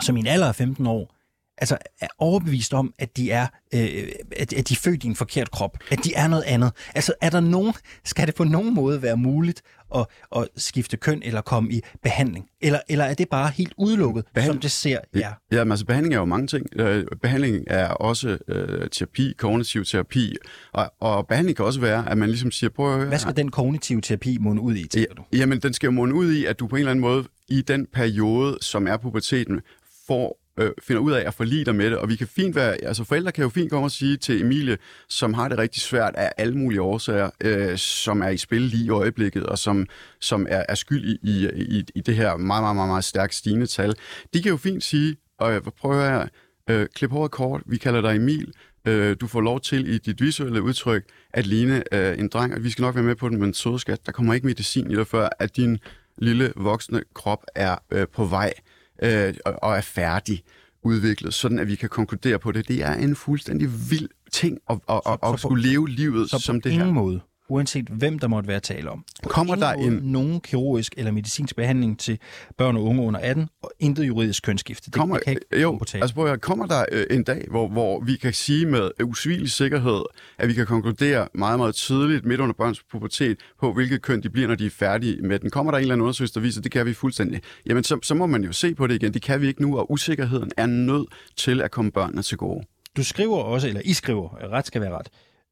som 0.00 0.16
i 0.16 0.20
en 0.20 0.26
alder 0.26 0.48
af 0.48 0.54
15 0.54 0.86
år, 0.86 1.14
altså 1.60 1.78
er 2.00 2.06
overbevist 2.18 2.74
om, 2.74 2.94
at 2.98 3.16
de 3.16 3.30
er, 3.30 3.46
øh, 3.74 4.08
at, 4.36 4.52
at 4.52 4.68
de 4.68 4.74
er 4.74 4.78
født 4.82 5.04
i 5.04 5.06
en 5.06 5.16
forkert 5.16 5.50
krop, 5.50 5.78
at 5.90 6.04
de 6.04 6.14
er 6.14 6.28
noget 6.28 6.42
andet. 6.42 6.72
Altså 6.94 7.12
er 7.20 7.30
der 7.30 7.40
nogen, 7.40 7.72
skal 8.04 8.26
det 8.26 8.34
på 8.34 8.44
nogen 8.44 8.74
måde 8.74 9.02
være 9.02 9.16
muligt 9.16 9.62
at, 9.94 10.06
at 10.36 10.48
skifte 10.56 10.96
køn 10.96 11.22
eller 11.24 11.40
komme 11.40 11.72
i 11.72 11.80
behandling? 12.02 12.46
Eller, 12.60 12.80
eller 12.88 13.04
er 13.04 13.14
det 13.14 13.28
bare 13.28 13.50
helt 13.50 13.72
udelukket, 13.78 14.24
Behand... 14.34 14.52
som 14.52 14.60
det 14.60 14.70
ser 14.70 14.98
Ja, 15.14 15.32
ja 15.52 15.64
men 15.64 15.72
altså 15.72 15.86
behandling 15.86 16.14
er 16.14 16.18
jo 16.18 16.24
mange 16.24 16.46
ting. 16.46 16.66
Øh, 16.76 17.06
behandling 17.22 17.64
er 17.66 17.88
også 17.88 18.38
øh, 18.48 18.90
terapi, 18.90 19.34
kognitiv 19.38 19.84
terapi, 19.84 20.36
og, 20.72 20.92
og 21.00 21.26
behandling 21.26 21.56
kan 21.56 21.64
også 21.64 21.80
være, 21.80 22.10
at 22.10 22.18
man 22.18 22.28
ligesom 22.28 22.50
siger, 22.50 22.70
prøv 22.70 22.92
at 22.92 22.98
høre... 22.98 23.08
Hvad 23.08 23.18
skal 23.18 23.36
den 23.36 23.50
kognitive 23.50 24.00
terapi 24.00 24.38
munde 24.40 24.62
ud 24.62 24.74
i, 24.74 24.86
tænker 24.88 25.14
du? 25.14 25.22
Jamen, 25.32 25.60
den 25.60 25.72
skal 25.72 25.86
jo 25.86 25.90
munde 25.90 26.14
ud 26.14 26.32
i, 26.32 26.44
at 26.44 26.58
du 26.58 26.66
på 26.66 26.76
en 26.76 26.80
eller 26.80 26.90
anden 26.90 27.00
måde 27.00 27.24
i 27.48 27.60
den 27.60 27.86
periode, 27.92 28.58
som 28.60 28.86
er 28.86 28.96
puberteten, 28.96 29.60
får 30.06 30.40
øh, 30.58 30.70
finder 30.82 31.02
ud 31.02 31.12
af 31.12 31.26
at 31.26 31.34
forlige 31.34 31.64
dig 31.64 31.74
med 31.74 31.90
det. 31.90 31.98
Og 31.98 32.08
vi 32.08 32.16
kan 32.16 32.26
fint 32.26 32.54
være, 32.54 32.84
altså 32.84 33.04
forældre 33.04 33.32
kan 33.32 33.42
jo 33.42 33.48
fint 33.48 33.70
komme 33.70 33.86
og 33.86 33.90
sige 33.90 34.16
til 34.16 34.40
Emilie, 34.40 34.78
som 35.08 35.34
har 35.34 35.48
det 35.48 35.58
rigtig 35.58 35.82
svært 35.82 36.14
af 36.14 36.32
alle 36.36 36.58
mulige 36.58 36.82
årsager, 36.82 37.30
øh, 37.40 37.78
som 37.78 38.22
er 38.22 38.28
i 38.28 38.36
spil 38.36 38.62
lige 38.62 38.84
i 38.84 38.90
øjeblikket, 38.90 39.46
og 39.46 39.58
som, 39.58 39.86
som 40.20 40.46
er, 40.50 40.62
er 40.68 40.74
skyld 40.74 41.04
i, 41.04 41.18
i, 41.22 41.48
i, 41.78 41.84
i 41.94 42.00
det 42.00 42.16
her 42.16 42.36
meget, 42.36 42.62
meget, 42.62 42.76
meget, 42.76 42.88
meget 42.88 43.04
stærkt 43.04 43.34
stigende 43.34 43.66
tal. 43.66 43.94
De 44.34 44.42
kan 44.42 44.50
jo 44.50 44.56
fint 44.56 44.84
sige, 44.84 45.16
og 45.38 45.62
prøv 45.80 46.00
at 46.00 46.10
høre, 46.10 46.28
øh, 46.70 46.86
klip 46.94 47.10
håret 47.10 47.30
kort, 47.30 47.62
vi 47.66 47.76
kalder 47.76 48.00
dig 48.00 48.16
Emil, 48.16 48.52
øh, 48.86 49.16
du 49.20 49.26
får 49.26 49.40
lov 49.40 49.60
til 49.60 49.94
i 49.94 49.98
dit 49.98 50.20
visuelle 50.20 50.62
udtryk 50.62 51.04
at 51.32 51.46
ligne 51.46 51.82
øh, 51.92 52.18
en 52.18 52.28
dreng, 52.28 52.54
og 52.54 52.64
vi 52.64 52.70
skal 52.70 52.82
nok 52.82 52.94
være 52.94 53.04
med 53.04 53.14
på 53.14 53.28
den, 53.28 53.40
men 53.40 53.54
sødskat, 53.54 54.06
der 54.06 54.12
kommer 54.12 54.34
ikke 54.34 54.46
medicin 54.46 54.90
i 54.90 54.94
dig, 54.94 55.06
før 55.06 55.28
at 55.38 55.56
din 55.56 55.78
lille 56.18 56.52
voksne 56.56 57.02
krop 57.14 57.44
er 57.54 57.76
øh, 57.90 58.06
på 58.08 58.24
vej 58.24 58.52
øh, 59.02 59.34
og, 59.44 59.54
og 59.62 59.76
er 59.76 59.80
færdig 59.80 60.42
udviklet, 60.82 61.34
sådan 61.34 61.58
at 61.58 61.68
vi 61.68 61.74
kan 61.74 61.88
konkludere 61.88 62.38
på 62.38 62.52
det. 62.52 62.68
Det 62.68 62.82
er 62.82 62.94
en 62.94 63.16
fuldstændig 63.16 63.68
vild 63.90 64.08
ting 64.32 64.58
at, 64.70 64.78
at, 64.88 65.00
at, 65.06 65.18
at 65.22 65.40
skulle 65.40 65.68
leve 65.68 65.88
livet 65.88 66.30
så 66.30 66.38
som 66.38 66.60
det 66.60 66.72
her. 66.72 66.84
her. 66.84 66.92
måde, 66.92 67.20
uanset 67.48 67.88
hvem 67.88 68.18
der 68.18 68.28
måtte 68.28 68.48
være 68.48 68.60
tale 68.60 68.90
om. 68.90 69.04
Kommer 69.24 69.54
der 69.54 69.72
en... 69.72 69.92
en... 69.92 69.98
nogen 70.02 70.40
kirurgisk 70.40 70.94
eller 70.96 71.12
medicinsk 71.12 71.56
behandling 71.56 71.98
til 71.98 72.18
børn 72.58 72.76
og 72.76 72.84
unge 72.84 73.02
under 73.02 73.20
18, 73.20 73.48
og 73.62 73.72
intet 73.80 74.06
juridisk 74.06 74.42
kønsskifte. 74.42 74.84
Det, 74.84 74.94
kommer, 74.94 75.16
det 75.16 75.24
kan 75.24 75.32
ikke 75.32 75.62
jo, 75.62 75.80
altså 75.94 76.14
prøv 76.14 76.26
at, 76.26 76.40
kommer 76.40 76.66
der 76.66 76.84
øh, 76.92 77.06
en 77.10 77.24
dag, 77.24 77.44
hvor, 77.50 77.68
hvor 77.68 78.00
vi 78.00 78.16
kan 78.16 78.32
sige 78.32 78.66
med 78.66 78.90
usvigelig 79.04 79.50
sikkerhed, 79.50 80.02
at 80.38 80.48
vi 80.48 80.54
kan 80.54 80.66
konkludere 80.66 81.28
meget, 81.34 81.58
meget 81.58 81.74
tidligt 81.74 82.24
midt 82.24 82.40
under 82.40 82.54
børns 82.54 82.82
pubertet 82.90 83.38
på, 83.60 83.72
hvilket 83.72 84.02
køn 84.02 84.22
de 84.22 84.30
bliver, 84.30 84.48
når 84.48 84.54
de 84.54 84.66
er 84.66 84.70
færdige 84.70 85.22
med 85.22 85.38
den. 85.38 85.50
Kommer 85.50 85.72
der 85.72 85.78
en 85.78 85.82
eller 85.82 85.94
anden 85.94 86.02
undersøgelse, 86.02 86.34
der 86.34 86.40
viser, 86.40 86.60
at 86.60 86.64
det 86.64 86.72
kan 86.72 86.86
vi 86.86 86.94
fuldstændig. 86.94 87.40
Jamen, 87.66 87.84
så, 87.84 87.98
så 88.02 88.14
må 88.14 88.26
man 88.26 88.44
jo 88.44 88.52
se 88.52 88.74
på 88.74 88.86
det 88.86 88.94
igen. 88.94 89.14
Det 89.14 89.22
kan 89.22 89.40
vi 89.40 89.46
ikke 89.46 89.62
nu, 89.62 89.78
og 89.78 89.90
usikkerheden 89.90 90.50
er 90.56 90.66
nødt 90.66 91.08
til 91.36 91.60
at 91.60 91.70
komme 91.70 91.90
børnene 91.90 92.22
til 92.22 92.36
gode. 92.38 92.64
Du 92.96 93.04
skriver 93.04 93.36
også, 93.36 93.68
eller 93.68 93.80
I 93.84 93.92
skriver, 93.92 94.52
ret 94.52 94.66
skal 94.66 94.80
være 94.80 94.98
ret, 94.98 95.08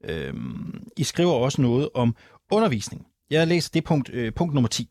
øhm, 0.07 0.83
I 0.97 1.05
skriver 1.05 1.33
også 1.33 1.63
noget 1.63 1.89
om 1.95 2.17
undervisning. 2.51 3.07
Jeg 3.31 3.47
læser 3.47 3.71
det 3.75 3.85
punkt, 3.85 4.11
øh, 4.13 4.33
punkt 4.33 4.55
nummer 4.55 4.69
10. 4.69 4.89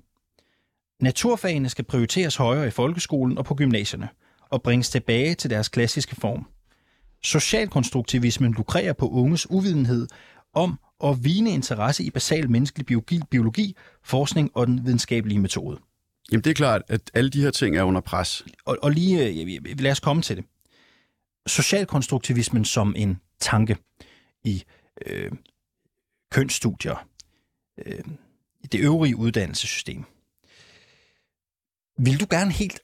Naturfagene 1.01 1.69
skal 1.69 1.85
prioriteres 1.85 2.35
højere 2.35 2.67
i 2.67 2.71
folkeskolen 2.71 3.37
og 3.37 3.45
på 3.45 3.55
gymnasierne 3.55 4.09
og 4.49 4.61
bringes 4.61 4.89
tilbage 4.89 5.35
til 5.35 5.49
deres 5.49 5.69
klassiske 5.69 6.15
form. 6.15 6.47
Socialkonstruktivismen 7.23 8.53
lukrerer 8.53 8.93
på 8.93 9.09
unges 9.09 9.49
uvidenhed 9.49 10.07
om 10.53 10.79
at 11.03 11.23
vine 11.23 11.49
interesse 11.49 12.03
i 12.03 12.09
basal 12.09 12.51
menneskelig 12.51 12.85
biologi, 12.85 13.19
biologi, 13.31 13.75
forskning 14.03 14.51
og 14.53 14.67
den 14.67 14.85
videnskabelige 14.85 15.39
metode. 15.39 15.79
Jamen 16.31 16.43
det 16.43 16.49
er 16.49 16.53
klart, 16.53 16.81
at 16.87 17.01
alle 17.13 17.29
de 17.29 17.41
her 17.41 17.51
ting 17.51 17.77
er 17.77 17.83
under 17.83 18.01
pres. 18.01 18.45
Og, 18.65 18.77
og 18.81 18.91
lige, 18.91 19.27
øh, 19.27 19.79
lad 19.79 19.91
os 19.91 19.99
komme 19.99 20.21
til 20.21 20.37
det. 20.37 20.45
Socialkonstruktivismen 21.47 22.65
som 22.65 22.93
en 22.97 23.19
tanke 23.39 23.77
i 24.43 24.63
øh, 25.05 25.31
kønsstudier, 26.31 27.07
øh, 27.85 28.03
det 28.71 28.79
øvrige 28.79 29.17
uddannelsessystem. 29.17 30.03
Vil 31.97 32.19
du 32.19 32.27
gerne 32.29 32.51
helt 32.51 32.79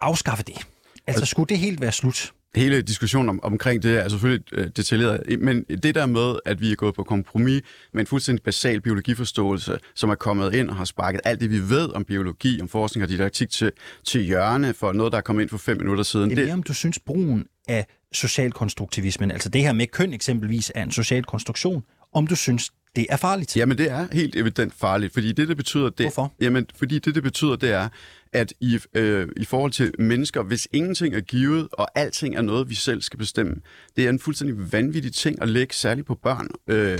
afskaffe 0.00 0.44
det? 0.44 0.66
Altså, 1.06 1.26
skulle 1.26 1.48
det 1.48 1.58
helt 1.58 1.80
være 1.80 1.92
slut? 1.92 2.34
Hele 2.54 2.82
diskussionen 2.82 3.28
om, 3.28 3.40
omkring 3.42 3.82
det 3.82 3.98
er 3.98 4.08
selvfølgelig 4.08 4.44
øh, 4.52 4.68
detaljeret, 4.76 5.40
men 5.40 5.62
det 5.62 5.94
der 5.94 6.06
med, 6.06 6.36
at 6.44 6.60
vi 6.60 6.72
er 6.72 6.76
gået 6.76 6.94
på 6.94 7.02
kompromis 7.02 7.62
med 7.92 8.00
en 8.00 8.06
fuldstændig 8.06 8.42
basal 8.42 8.80
biologiforståelse, 8.80 9.78
som 9.94 10.10
er 10.10 10.14
kommet 10.14 10.54
ind 10.54 10.70
og 10.70 10.76
har 10.76 10.84
sparket 10.84 11.20
alt 11.24 11.40
det, 11.40 11.50
vi 11.50 11.60
ved 11.60 11.94
om 11.94 12.04
biologi, 12.04 12.60
om 12.60 12.68
forskning 12.68 13.02
og 13.02 13.08
didaktik 13.08 13.50
til, 13.50 13.72
til 14.04 14.22
hjørne 14.22 14.74
for 14.74 14.92
noget, 14.92 15.12
der 15.12 15.18
er 15.18 15.22
kommet 15.22 15.42
ind 15.42 15.50
for 15.50 15.58
fem 15.58 15.76
minutter 15.76 16.04
siden. 16.04 16.30
Det 16.30 16.38
er 16.38 16.44
mere, 16.44 16.54
om 16.54 16.62
du 16.62 16.74
synes, 16.74 16.98
brugen 16.98 17.46
af 17.68 17.86
socialkonstruktivismen, 18.12 19.30
altså 19.30 19.48
det 19.48 19.62
her 19.62 19.72
med 19.72 19.86
køn 19.86 20.12
eksempelvis, 20.12 20.72
er 20.74 20.82
en 20.82 20.90
social 20.90 21.24
konstruktion, 21.24 21.82
om 22.12 22.26
du 22.26 22.36
synes, 22.36 22.70
det 22.96 23.06
er 23.10 23.16
farligt. 23.16 23.56
Jamen, 23.56 23.78
det 23.78 23.90
er 23.90 24.06
helt 24.12 24.36
evident 24.36 24.74
farligt, 24.74 25.12
fordi 25.12 25.32
det, 25.32 25.48
det 25.48 25.56
betyder... 25.56 25.90
Det, 25.90 26.06
Hvorfor? 26.06 26.32
Jamen, 26.40 26.66
fordi 26.76 26.98
det, 26.98 27.14
det 27.14 27.22
betyder, 27.22 27.56
det 27.56 27.70
er, 27.70 27.88
at 28.32 28.52
i, 28.60 28.78
øh, 28.94 29.28
i 29.36 29.44
forhold 29.44 29.72
til 29.72 29.92
mennesker, 29.98 30.42
hvis 30.42 30.68
ingenting 30.72 31.14
er 31.14 31.20
givet, 31.20 31.68
og 31.72 31.88
alting 31.94 32.36
er 32.36 32.42
noget, 32.42 32.70
vi 32.70 32.74
selv 32.74 33.02
skal 33.02 33.18
bestemme, 33.18 33.54
det 33.96 34.04
er 34.04 34.10
en 34.10 34.18
fuldstændig 34.18 34.72
vanvittig 34.72 35.12
ting 35.12 35.42
at 35.42 35.48
lægge, 35.48 35.74
særligt 35.74 36.06
på 36.06 36.14
børn. 36.14 36.48
Øh, 36.68 36.98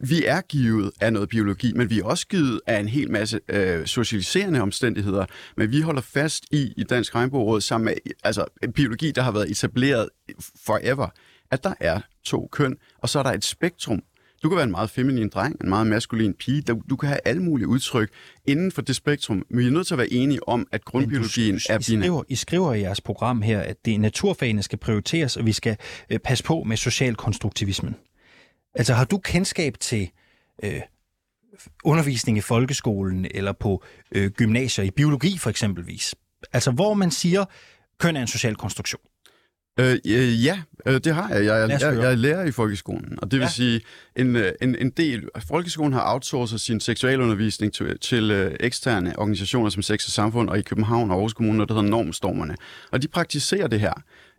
vi 0.00 0.24
er 0.24 0.40
givet 0.40 0.90
af 1.00 1.12
noget 1.12 1.28
biologi, 1.28 1.72
men 1.72 1.90
vi 1.90 1.98
er 1.98 2.04
også 2.04 2.26
givet 2.26 2.60
af 2.66 2.80
en 2.80 2.88
hel 2.88 3.10
masse 3.10 3.40
øh, 3.48 3.86
socialiserende 3.86 4.60
omstændigheder. 4.60 5.26
Men 5.56 5.70
vi 5.70 5.80
holder 5.80 6.00
fast 6.02 6.44
i, 6.50 6.72
i 6.76 6.82
Dansk 6.82 7.14
Regnbueråd, 7.14 7.60
sammen 7.60 7.84
med 7.84 7.94
altså, 8.24 8.44
en 8.62 8.72
biologi, 8.72 9.10
der 9.10 9.22
har 9.22 9.32
været 9.32 9.50
etableret 9.50 10.08
forever, 10.66 11.08
at 11.50 11.64
der 11.64 11.74
er 11.80 12.00
to 12.24 12.48
køn, 12.52 12.76
og 12.98 13.08
så 13.08 13.18
er 13.18 13.22
der 13.22 13.32
et 13.32 13.44
spektrum. 13.44 14.02
Du 14.46 14.50
kan 14.50 14.56
være 14.56 14.64
en 14.64 14.70
meget 14.70 14.90
feminin 14.90 15.28
dreng, 15.28 15.56
en 15.64 15.68
meget 15.68 15.86
maskulin 15.86 16.34
pige. 16.34 16.62
Du, 16.62 16.82
du 16.90 16.96
kan 16.96 17.08
have 17.08 17.18
alle 17.24 17.42
mulige 17.42 17.68
udtryk 17.68 18.10
inden 18.46 18.72
for 18.72 18.82
det 18.82 18.96
spektrum. 18.96 19.46
Men 19.50 19.58
vi 19.58 19.66
er 19.66 19.70
nødt 19.70 19.86
til 19.86 19.94
at 19.94 19.98
være 19.98 20.12
enige 20.12 20.48
om, 20.48 20.66
at 20.72 20.84
grundbiologien 20.84 21.54
Men 21.54 21.60
du, 21.68 21.72
er 21.72 21.78
I 21.78 21.82
binær. 21.90 22.02
skriver, 22.02 22.22
I 22.28 22.34
skriver 22.34 22.74
i 22.74 22.80
jeres 22.80 23.00
program 23.00 23.42
her, 23.42 23.60
at 23.60 23.76
det 23.84 24.00
naturfagene 24.00 24.62
skal 24.62 24.78
prioriteres, 24.78 25.36
og 25.36 25.46
vi 25.46 25.52
skal 25.52 25.76
øh, 26.10 26.18
passe 26.18 26.44
på 26.44 26.62
med 26.62 26.76
socialkonstruktivismen. 26.76 27.96
Altså 28.74 28.94
har 28.94 29.04
du 29.04 29.18
kendskab 29.18 29.74
til 29.80 30.10
øh, 30.62 30.80
undervisning 31.84 32.38
i 32.38 32.40
folkeskolen 32.40 33.26
eller 33.30 33.52
på 33.52 33.84
øh, 34.12 34.30
gymnasier 34.30 34.84
i 34.84 34.90
biologi 34.90 35.38
for 35.38 35.50
eksempelvis? 35.50 36.14
Altså 36.52 36.70
hvor 36.70 36.94
man 36.94 37.10
siger, 37.10 37.44
køn 37.98 38.16
er 38.16 38.20
en 38.20 38.26
social 38.26 38.56
konstruktion. 38.56 39.00
Øh, 39.80 39.92
øh, 40.06 40.44
ja, 40.44 40.58
øh, 40.86 41.00
det 41.04 41.14
har 41.14 41.28
jeg. 41.28 41.44
Jeg, 41.44 41.70
jeg, 41.70 41.80
jeg, 41.80 41.94
jeg 42.02 42.10
er 42.12 42.14
lærer 42.14 42.44
i 42.44 42.50
folkeskolen, 42.50 43.18
og 43.22 43.30
det 43.30 43.38
vil 43.38 43.44
Ja. 43.44 43.50
sige, 43.50 43.80
en, 44.16 44.36
øh, 44.36 44.52
en, 44.62 44.76
en 44.80 44.90
del... 44.90 45.22
Folkeskolen 45.48 45.92
har 45.92 46.12
outsourcet 46.12 46.60
sin 46.60 46.80
seksualundervisning 46.80 47.72
til, 47.72 47.98
til 47.98 48.30
øh, 48.30 48.56
eksterne 48.60 49.18
organisationer 49.18 49.70
som 49.70 49.82
Sex 49.82 50.06
og 50.06 50.12
Samfund, 50.12 50.48
og 50.48 50.58
i 50.58 50.62
København 50.62 51.10
og 51.10 51.16
Aarhus 51.16 51.32
Kommune, 51.32 51.66
der 51.66 51.74
hedder 51.74 51.88
Normstormerne. 51.90 52.56
Og 52.92 53.02
de 53.02 53.08
praktiserer 53.08 53.66
det 53.66 53.80
her. 53.80 53.92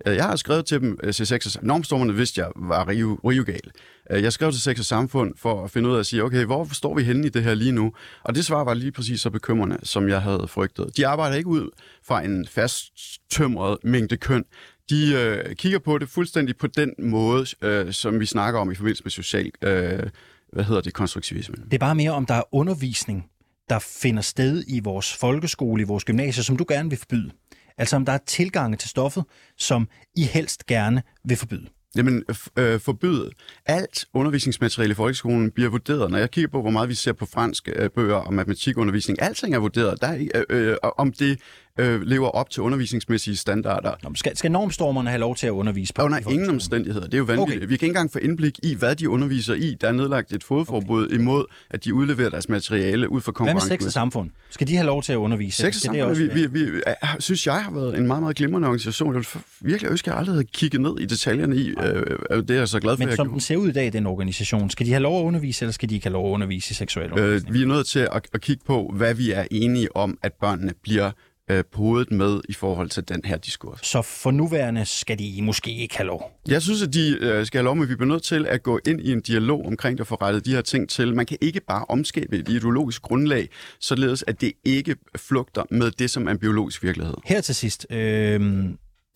Jeg 0.06 0.24
har 0.24 0.36
skrevet 0.36 0.66
til 0.66 0.80
dem 0.82 0.98
til 1.14 1.28
Sex 1.28 1.56
og. 1.56 1.66
Normstormerne 1.66 2.16
vidste 2.16 2.42
jeg 2.42 2.50
var 2.56 2.88
rive, 2.88 3.18
rivegal. 3.26 3.60
Øh, 3.66 3.72
Øh, 4.12 4.24
jeg 4.24 4.34
skrev 4.34 4.52
til 4.52 4.62
Sex 4.62 4.80
og 4.80 4.86
Samfund 4.86 5.34
for 5.38 5.64
at 5.64 5.72
finde 5.72 5.90
ud 5.90 5.96
af 5.96 6.00
at 6.00 6.06
sige, 6.06 6.24
okay, 6.24 6.46
hvor 6.46 6.68
står 6.74 6.96
vi 6.96 7.04
henne 7.04 7.28
i 7.28 7.30
det 7.30 7.44
her 7.44 7.54
lige 7.54 7.72
nu? 7.72 7.94
Og 8.24 8.36
det 8.36 8.46
svar 8.46 8.64
var 8.64 8.74
lige 8.74 8.92
præcis 8.92 9.22
så 9.22 9.30
bekymrende, 9.30 9.78
som 9.84 10.10
jeg 10.10 10.22
havde 10.22 10.48
frygtet. 10.48 10.98
De 10.98 11.08
arbejder 11.08 11.36
ikke 11.36 11.50
ud 11.50 11.70
fra 12.04 12.24
en 12.24 12.48
fast 12.48 12.94
tømret 13.30 13.78
mængde 13.84 14.18
køn 14.18 14.44
de 14.90 15.14
øh, 15.14 15.56
kigger 15.56 15.80
på 15.80 15.98
det 15.98 16.10
fuldstændig 16.10 16.58
på 16.58 16.68
den 16.68 16.94
måde, 17.00 17.46
øh, 17.62 17.94
som 17.94 18.20
vi 18.20 18.26
snakker 18.26 18.60
om 18.60 18.72
i 18.72 18.76
forbindelse 18.76 19.04
med 19.04 19.12
social, 19.12 19.52
øh, 19.62 20.10
hvad 20.54 20.64
hedder 20.64 20.82
det, 20.82 20.94
konstruktivisme? 20.94 21.56
Det 21.56 21.74
er 21.74 21.78
bare 21.78 21.96
mere, 21.96 22.12
om 22.12 22.26
der 22.26 22.34
er 22.34 22.44
undervisning, 22.52 23.26
der 23.70 23.80
finder 23.80 24.22
sted 24.22 24.64
i 24.68 24.80
vores 24.80 25.14
folkeskole, 25.14 25.82
i 25.84 25.86
vores 25.86 26.04
gymnasier, 26.06 26.44
som 26.44 26.58
du 26.58 26.66
gerne 26.68 26.90
vil 26.90 27.00
forbyde. 27.00 27.32
Altså 27.78 27.96
om 27.96 28.06
der 28.06 28.14
er 28.14 28.20
tilgange 28.26 28.78
til 28.78 28.90
stoffet, 28.90 29.24
som 29.58 29.88
I 30.16 30.24
helst 30.24 30.66
gerne 30.66 31.04
vil 31.26 31.38
forbyde. 31.38 31.68
Jamen, 31.96 32.24
øh, 32.58 32.80
forbyde 32.80 33.30
alt 33.66 34.06
undervisningsmateriale 34.14 34.92
i 34.92 34.96
folkeskolen 34.96 35.52
bliver 35.52 35.70
vurderet. 35.70 36.12
Når 36.12 36.18
jeg 36.18 36.32
kigger 36.32 36.50
på, 36.50 36.62
hvor 36.62 36.70
meget 36.70 36.90
vi 36.90 36.94
ser 36.94 37.14
på 37.14 37.26
fransk 37.26 37.70
øh, 37.76 37.90
bøger 37.90 38.16
og 38.16 38.34
matematikundervisning, 38.34 39.22
alting 39.22 39.56
er 39.56 39.60
vurderet. 39.60 40.02
Der 40.02 40.08
er, 40.08 40.44
øh, 40.50 40.70
øh, 40.70 40.76
om 40.98 41.12
det 41.12 41.40
øh, 41.78 42.02
lever 42.02 42.28
op 42.28 42.50
til 42.50 42.64
undervisningsmæssige 42.64 43.36
standarder. 43.36 43.92
Nå, 44.04 44.10
skal, 44.16 44.38
skal 44.38 44.52
normstormerne 44.52 45.10
have 45.10 45.20
lov 45.20 45.36
til 45.36 45.48
at 45.48 45.52
undervise 45.52 45.94
på? 45.94 46.02
Under 46.02 46.20
ingen 46.30 46.50
omstændigheder. 46.50 47.06
Det 47.06 47.14
er 47.14 47.18
jo 47.18 47.24
vanvittigt. 47.24 47.58
Okay. 47.58 47.68
Vi 47.68 47.78
kan 47.78 47.86
ikke 47.86 47.86
engang 47.86 48.12
få 48.12 48.20
indblik 48.20 48.60
i, 48.64 48.76
hvad 48.76 48.96
de 48.96 49.10
underviser 49.10 49.54
i. 49.54 49.78
Der 49.82 49.88
er 49.88 49.92
nedlagt 49.92 50.34
et 50.34 50.44
fodforbud 50.44 51.06
okay. 51.06 51.16
imod, 51.16 51.46
at 51.70 51.86
de 51.86 51.94
udleverer 51.94 52.30
deres 52.30 52.50
materiale 52.50 53.12
ud 53.12 53.22
for 53.22 53.44
Hvad 53.44 53.54
med 53.54 53.62
sex 53.62 53.86
og 53.86 53.92
samfund? 53.92 54.30
Skal 54.50 54.68
de 54.68 54.76
have 54.76 54.86
lov 54.86 55.04
til 55.04 55.14
at 55.14 55.18
undervise? 55.18 55.58
Sex 55.58 55.76
og 55.76 55.82
Samfund, 55.82 56.02
også 56.02 56.22
vi, 56.22 56.48
vi, 56.48 56.66
vi, 56.66 56.82
synes 57.20 57.48
jeg 57.48 57.64
har 57.64 57.72
været 57.72 57.98
en 57.98 58.08
meget, 58.08 58.24
meget 58.24 58.36
glimrende 58.36 58.68
organisation. 58.68 59.14
Jeg 59.14 59.20
vil 59.20 59.42
virkelig 59.62 59.92
ønske, 59.92 60.08
at 60.08 60.12
jeg 60.12 60.20
aldrig 60.20 60.34
havde 60.34 60.48
kigget 60.54 60.82
ned 60.82 61.00
i 61.00 61.06
detaljerne 61.06 61.56
i. 61.56 61.70
Øh, 61.70 62.18
øh, 62.32 62.38
det 62.38 62.52
er 62.52 62.56
jeg 62.56 62.68
så 62.68 62.80
glad 62.80 62.98
for, 62.98 63.06
Men 63.06 63.16
som 63.16 63.26
gjorde. 63.26 63.34
den 63.34 63.40
ser 63.40 63.58
ud 63.58 63.70
i 63.70 63.72
dag, 63.72 63.94
den 63.94 64.06
organisation, 64.06 64.70
skal 64.70 64.86
de 64.86 64.92
have 64.92 65.04
lov 65.04 65.20
at 65.20 65.24
undervise, 65.24 65.66
eller 65.66 65.74
skal 65.74 65.90
de 65.90 65.96
ikke 65.96 66.06
have 66.06 66.14
lov 66.14 66.30
at 66.30 66.34
undervise 66.34 66.72
i 66.72 66.74
seksuel 66.74 67.12
undervisning? 67.12 67.50
Øh, 67.50 67.54
vi 67.54 67.62
er 67.62 67.68
nødt 67.68 67.88
til 67.88 68.00
at, 68.00 68.22
at 68.34 68.42
kigge 68.42 68.64
på, 68.66 68.94
hvad 68.96 69.14
vi 69.14 69.32
er 69.32 69.46
enige 69.52 69.96
om, 69.96 70.18
at 70.22 70.34
børnene 70.42 70.74
bliver 70.84 71.12
øh, 71.50 71.64
på 71.72 71.78
hovedet 71.78 72.12
med 72.12 72.42
i 72.50 72.54
forhold 72.54 72.90
til 72.90 73.10
den 73.10 73.22
her 73.26 73.38
diskurs. 73.38 73.80
Så 73.84 74.02
for 74.02 74.32
nuværende 74.32 74.86
skal 74.86 75.20
de 75.20 75.40
måske 75.42 75.76
ikke 75.76 75.98
have 75.98 76.08
lov. 76.08 76.42
Jeg 76.48 76.62
synes, 76.62 76.82
at 76.82 76.94
de 76.94 77.18
øh, 77.22 77.46
skal 77.46 77.58
have 77.58 77.66
lov, 77.66 77.76
men 77.76 77.90
vi 77.90 77.96
bliver 77.96 78.08
nødt 78.08 78.24
til 78.24 78.46
at 78.46 78.64
gå 78.64 78.80
ind 78.88 79.02
i 79.02 79.12
en 79.12 79.22
dialog 79.22 79.66
omkring 79.66 79.98
det 79.98 80.02
og 80.02 80.08
få 80.08 80.16
rettet 80.16 80.46
de 80.46 80.52
her 80.52 80.62
ting 80.62 80.90
til. 80.90 81.16
Man 81.16 81.26
kan 81.26 81.38
ikke 81.42 81.62
bare 81.68 81.86
omskabe 81.90 82.38
et 82.38 82.50
ideologisk 82.50 83.02
grundlag, 83.02 83.50
således 83.80 84.24
at 84.28 84.42
det 84.42 84.52
ikke 84.66 84.96
flugter 85.16 85.64
med 85.72 85.92
det, 85.92 86.10
som 86.10 86.28
er 86.28 86.32
en 86.32 86.40
biologisk 86.40 86.84
virkelighed. 86.84 87.16
Her 87.26 87.42
til 87.42 87.56
sidst. 87.56 87.88
Øh, 87.90 88.42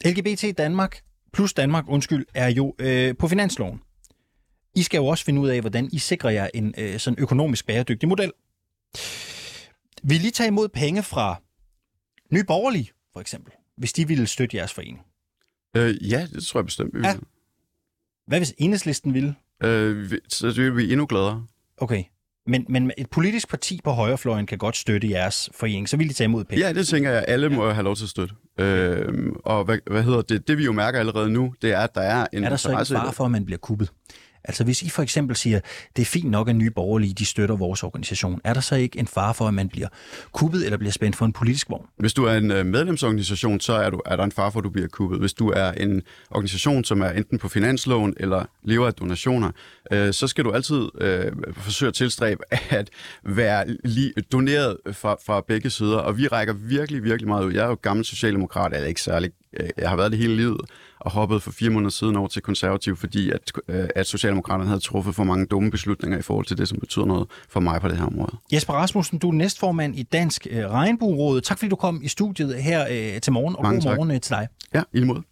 LGBT 0.06 0.58
Danmark 0.58 1.02
plus 1.34 1.54
Danmark, 1.54 1.86
undskyld, 1.88 2.26
er 2.34 2.48
jo 2.48 2.76
øh, 2.80 3.16
på 3.20 3.28
finansloven. 3.28 3.82
I 4.76 4.82
skal 4.82 4.98
jo 4.98 5.06
også 5.06 5.26
finde 5.26 5.42
ud 5.42 5.50
af, 5.50 5.62
hvordan 5.62 5.90
I 5.94 6.00
sikrer 6.00 6.30
jer 6.30 6.48
en 6.54 6.74
øh, 6.78 7.00
sådan 7.00 7.20
økonomisk 7.20 7.68
bæredygtig 7.68 8.10
model. 8.10 8.32
Vil 10.04 10.16
I 10.16 10.20
lige 10.20 10.32
tage 10.32 10.48
imod 10.48 10.70
penge 10.70 11.04
fra 11.04 11.42
Nye 12.32 12.44
Borgerlige, 12.44 12.92
for 13.14 13.20
eksempel, 13.20 13.54
hvis 13.78 13.94
de 13.94 14.08
ville 14.08 14.28
støtte 14.28 14.58
jeres 14.58 14.74
forening? 14.74 15.00
Øh, 15.78 16.12
ja, 16.12 16.28
det 16.34 16.44
tror 16.44 16.60
jeg 16.60 16.66
bestemt, 16.66 16.94
vi. 16.94 17.00
Ja. 17.04 17.16
Hvad 18.28 18.40
hvis 18.40 18.54
enhedslisten 18.58 19.14
ville? 19.14 19.36
Øh, 19.64 20.12
så 20.30 20.48
det 20.48 20.58
vil 20.58 20.78
vi 20.78 20.92
endnu 20.92 21.06
gladere. 21.06 21.46
Okay. 21.78 22.04
Men, 22.48 22.66
men 22.70 22.92
et 22.98 23.10
politisk 23.10 23.50
parti 23.50 23.80
på 23.84 23.92
højrefløjen 23.92 24.46
kan 24.46 24.58
godt 24.58 24.78
støtte 24.78 25.10
jeres 25.10 25.50
forening, 25.54 25.90
så 25.90 25.98
vil 25.98 26.10
de 26.10 26.14
tage 26.14 26.26
imod 26.26 26.44
penge. 26.46 26.66
Ja, 26.66 26.74
det 26.74 26.88
tænker 26.88 27.12
jeg, 27.12 27.26
alle 27.28 27.50
må 27.50 27.72
have 27.72 27.84
lov 27.84 27.96
til 27.96 28.04
at 28.04 28.10
støtte. 28.10 28.36
Øh, 28.60 29.32
og 29.46 29.64
hvad, 29.64 29.78
hvad 29.92 30.04
hedder 30.04 30.22
det? 30.22 30.48
Det 30.48 30.58
vi 30.58 30.66
jo 30.66 30.72
mærker 30.72 31.00
allerede 31.00 31.30
nu, 31.30 31.54
det 31.62 31.72
er, 31.72 31.80
at 31.80 31.96
der 31.96 32.02
er 32.02 32.28
en 32.34 32.44
Er 32.44 32.50
der 32.50 32.58
så 32.58 32.70
ikke 32.70 33.08
det. 33.08 33.16
for, 33.16 33.26
at 33.26 33.32
man 33.32 33.46
bliver 33.46 33.58
kuppet? 33.58 33.92
Altså 34.44 34.64
hvis 34.64 34.82
I 34.82 34.90
for 34.90 35.04
eksempel 35.04 35.36
siger, 35.36 35.60
det 35.96 36.02
er 36.02 36.06
fint 36.06 36.32
nok, 36.32 36.50
at 36.50 36.56
nye 36.56 36.72
borgerlige 36.72 37.14
de 37.14 37.26
støtter 37.26 37.56
vores 37.56 37.84
organisation, 37.84 38.42
er 38.44 38.54
der 38.54 38.62
så 38.62 38.76
ikke 38.76 39.00
en 39.00 39.08
fare 39.08 39.34
for, 39.34 39.48
at 39.48 39.54
man 39.54 39.70
bliver 39.70 39.88
kuppet 40.32 40.66
eller 40.66 40.78
bliver 40.78 40.92
spændt 40.92 41.16
for 41.16 41.26
en 41.26 41.34
politisk 41.34 41.70
vogn? 41.70 41.86
Hvis 41.98 42.14
du 42.14 42.26
er 42.26 42.34
en 42.34 42.52
øh, 42.52 42.66
medlemsorganisation, 42.66 43.60
så 43.60 43.74
er, 43.74 43.90
du, 43.90 44.02
er 44.06 44.16
der 44.16 44.24
en 44.24 44.32
far 44.32 44.50
for, 44.50 44.60
at 44.60 44.64
du 44.64 44.70
bliver 44.70 44.88
kuppet. 44.88 45.20
Hvis 45.20 45.34
du 45.34 45.50
er 45.50 45.72
en 45.72 46.02
organisation, 46.32 46.84
som 46.84 47.02
er 47.02 47.10
enten 47.10 47.38
på 47.40 47.50
finansloven 47.50 48.14
eller 48.18 48.46
lever 48.64 48.88
af 48.88 48.94
donationer, 48.94 49.52
øh, 49.92 50.14
så 50.14 50.28
skal 50.28 50.44
du 50.44 50.52
altid 50.52 50.90
øh, 51.02 51.32
forsøge 51.54 51.88
at 51.88 51.94
tilstræbe 51.94 52.44
at 52.70 52.90
være 53.24 53.66
li- 53.68 54.22
doneret 54.32 54.78
fra, 54.92 55.16
fra 55.26 55.42
begge 55.48 55.70
sider. 55.70 55.98
Og 55.98 56.18
vi 56.18 56.28
rækker 56.28 56.54
virkelig, 56.54 57.04
virkelig 57.04 57.28
meget 57.28 57.46
ud. 57.46 57.54
Jeg 57.54 57.64
er 57.64 57.68
jo 57.68 57.78
gammel 57.82 58.06
socialdemokrat, 58.06 58.74
eller 58.74 58.88
ikke 58.88 59.02
særlig. 59.02 59.32
Øh, 59.60 59.70
jeg 59.78 59.90
har 59.90 59.96
været 59.96 60.12
det 60.12 60.20
hele 60.20 60.36
livet 60.36 60.62
og 61.02 61.12
hoppet 61.12 61.44
for 61.44 61.52
fire 61.52 61.70
måneder 61.70 61.90
siden 61.90 62.16
over 62.16 62.28
til 62.28 62.42
konservativ, 62.42 62.96
fordi 62.98 63.32
at, 63.32 63.52
øh, 63.68 63.88
at 63.96 64.08
Socialdemokraterne 64.08 64.68
havde 64.68 64.80
truffet 64.80 65.16
for 65.16 65.24
mange 65.24 65.46
dumme 65.46 65.72
beslutninger 65.72 66.18
i 66.20 66.22
forhold 66.22 66.46
til 66.46 66.58
det, 66.58 66.68
som 66.68 66.80
betyder 66.80 67.06
noget 67.06 67.28
for 67.50 67.60
mig 67.60 67.82
på 67.82 67.88
det 67.88 67.98
her 67.98 68.06
område. 68.06 68.32
Jesper 68.54 68.74
Rasmussen, 68.74 69.20
du 69.20 69.30
er 69.30 69.34
næstformand 69.34 69.96
i 69.96 70.04
Dansk 70.04 70.48
øh, 70.50 70.70
Regnbueråd. 70.70 71.42
Tak 71.42 71.58
fordi 71.58 71.70
du 71.70 71.76
kom 71.76 72.02
i 72.04 72.08
studiet 72.08 72.64
her 72.64 72.86
øh, 72.92 73.22
til 73.22 73.34
morgen, 73.34 73.56
og 73.56 73.64
Mange 73.64 73.82
god 73.82 73.90
tak. 73.90 73.98
morgen 73.98 74.12
øh, 74.12 74.22
til 74.22 74.36
dig. 74.36 74.48
Ja, 74.74 74.82
i 74.94 75.04
måde. 75.04 75.24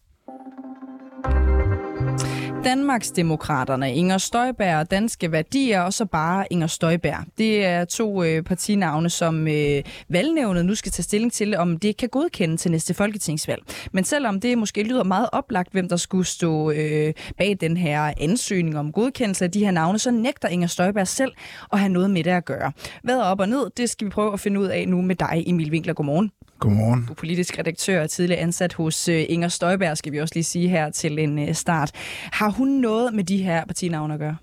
Danmarksdemokraterne, 2.64 3.96
Inger 3.96 4.18
Støjberg 4.18 4.80
og 4.80 4.92
Danske 4.92 5.32
Værdier, 5.32 5.82
og 5.82 5.94
så 5.94 6.06
bare 6.06 6.46
Inger 6.52 6.68
Støjberg. 6.68 7.26
Det 7.38 7.66
er 7.66 7.86
to 7.86 8.24
øh, 8.24 8.44
partinavne, 8.44 9.10
som 9.10 9.48
øh, 9.48 9.84
valgnævnet 10.10 10.66
nu 10.66 10.76
skal 10.76 10.92
tage 10.92 11.04
stilling 11.04 11.34
til, 11.34 11.58
om 11.58 11.80
det 11.80 11.98
kan 11.98 12.10
godkende 12.10 12.58
til 12.58 12.72
næste 12.72 12.94
folketingsvalg. 12.94 13.62
Men 13.92 14.04
selvom 14.04 14.40
det 14.40 14.58
måske 14.58 14.84
lyder 14.84 15.04
meget 15.04 15.30
oplagt, 15.32 15.72
hvem 15.72 15.90
der 15.90 15.96
skulle 15.96 16.26
stå 16.26 16.72
øh, 16.72 17.14
bag 17.38 17.58
den 17.62 17.78
her 17.78 18.14
ansøgning 18.18 18.78
om 18.78 18.92
godkendelse 18.92 19.46
af 19.46 19.52
de 19.52 19.60
her 19.66 19.72
navne, 19.72 20.00
så 20.00 20.12
nægter 20.12 20.48
Inger 20.48 20.68
Støjberg 20.68 21.08
selv 21.08 21.32
at 21.74 21.80
have 21.80 21.90
noget 21.90 22.12
med 22.12 22.24
det 22.24 22.32
at 22.32 22.46
gøre. 22.46 22.72
Hvad 23.04 23.16
er 23.16 23.24
op 23.24 23.40
og 23.40 23.50
ned, 23.50 23.70
det 23.78 23.90
skal 23.90 24.06
vi 24.06 24.10
prøve 24.10 24.34
at 24.34 24.40
finde 24.40 24.60
ud 24.60 24.68
af 24.68 24.88
nu 24.88 25.02
med 25.02 25.16
dig, 25.16 25.44
Emil 25.48 25.72
Winkler. 25.72 25.94
Godmorgen. 25.94 26.32
Godmorgen. 26.60 27.06
Du 27.06 27.14
politisk 27.14 27.60
redaktør 27.60 28.04
og 28.04 28.10
tidligere 28.10 28.42
ansat 28.42 28.74
hos 28.74 29.10
øh, 29.10 29.26
Inger 29.30 29.48
Støjberg, 29.48 29.98
skal 29.98 30.12
vi 30.12 30.18
også 30.18 30.36
lige 30.36 30.44
sige 30.44 30.70
her 30.70 30.90
til 30.90 31.20
en 31.20 31.40
øh, 31.40 31.54
start. 31.54 31.92
Har 32.32 32.50
hun 32.50 32.68
noget 32.68 33.14
med 33.14 33.24
de 33.24 33.38
her 33.38 33.66
partinavne 33.66 34.14
at 34.14 34.20
gøre? 34.20 34.38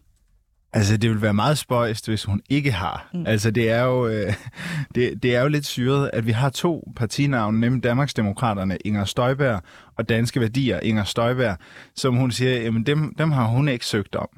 Altså, 0.72 0.96
det 0.96 1.10
vil 1.10 1.22
være 1.22 1.34
meget 1.34 1.58
spøjst, 1.58 2.08
hvis 2.08 2.24
hun 2.24 2.40
ikke 2.50 2.72
har. 2.72 3.10
Mm. 3.14 3.26
Altså, 3.26 3.50
det 3.50 3.70
er, 3.70 3.82
jo, 3.82 4.06
øh, 4.08 4.34
det, 4.94 5.22
det 5.22 5.36
er 5.36 5.42
jo 5.42 5.48
lidt 5.48 5.66
syret, 5.66 6.10
at 6.12 6.26
vi 6.26 6.32
har 6.32 6.50
to 6.50 6.92
partinavne, 6.96 7.60
nemlig 7.60 7.84
Danmarksdemokraterne, 7.84 8.76
Inger 8.84 9.04
Støjberg, 9.04 9.62
og 9.98 10.08
Danske 10.08 10.40
Værdier, 10.40 10.80
Inger 10.80 11.04
Støjberg, 11.04 11.56
som 11.94 12.16
hun 12.16 12.30
siger, 12.30 12.60
jamen 12.60 12.86
dem, 12.86 13.14
dem 13.18 13.32
har 13.32 13.44
hun 13.44 13.68
ikke 13.68 13.86
søgt 13.86 14.16
om. 14.16 14.28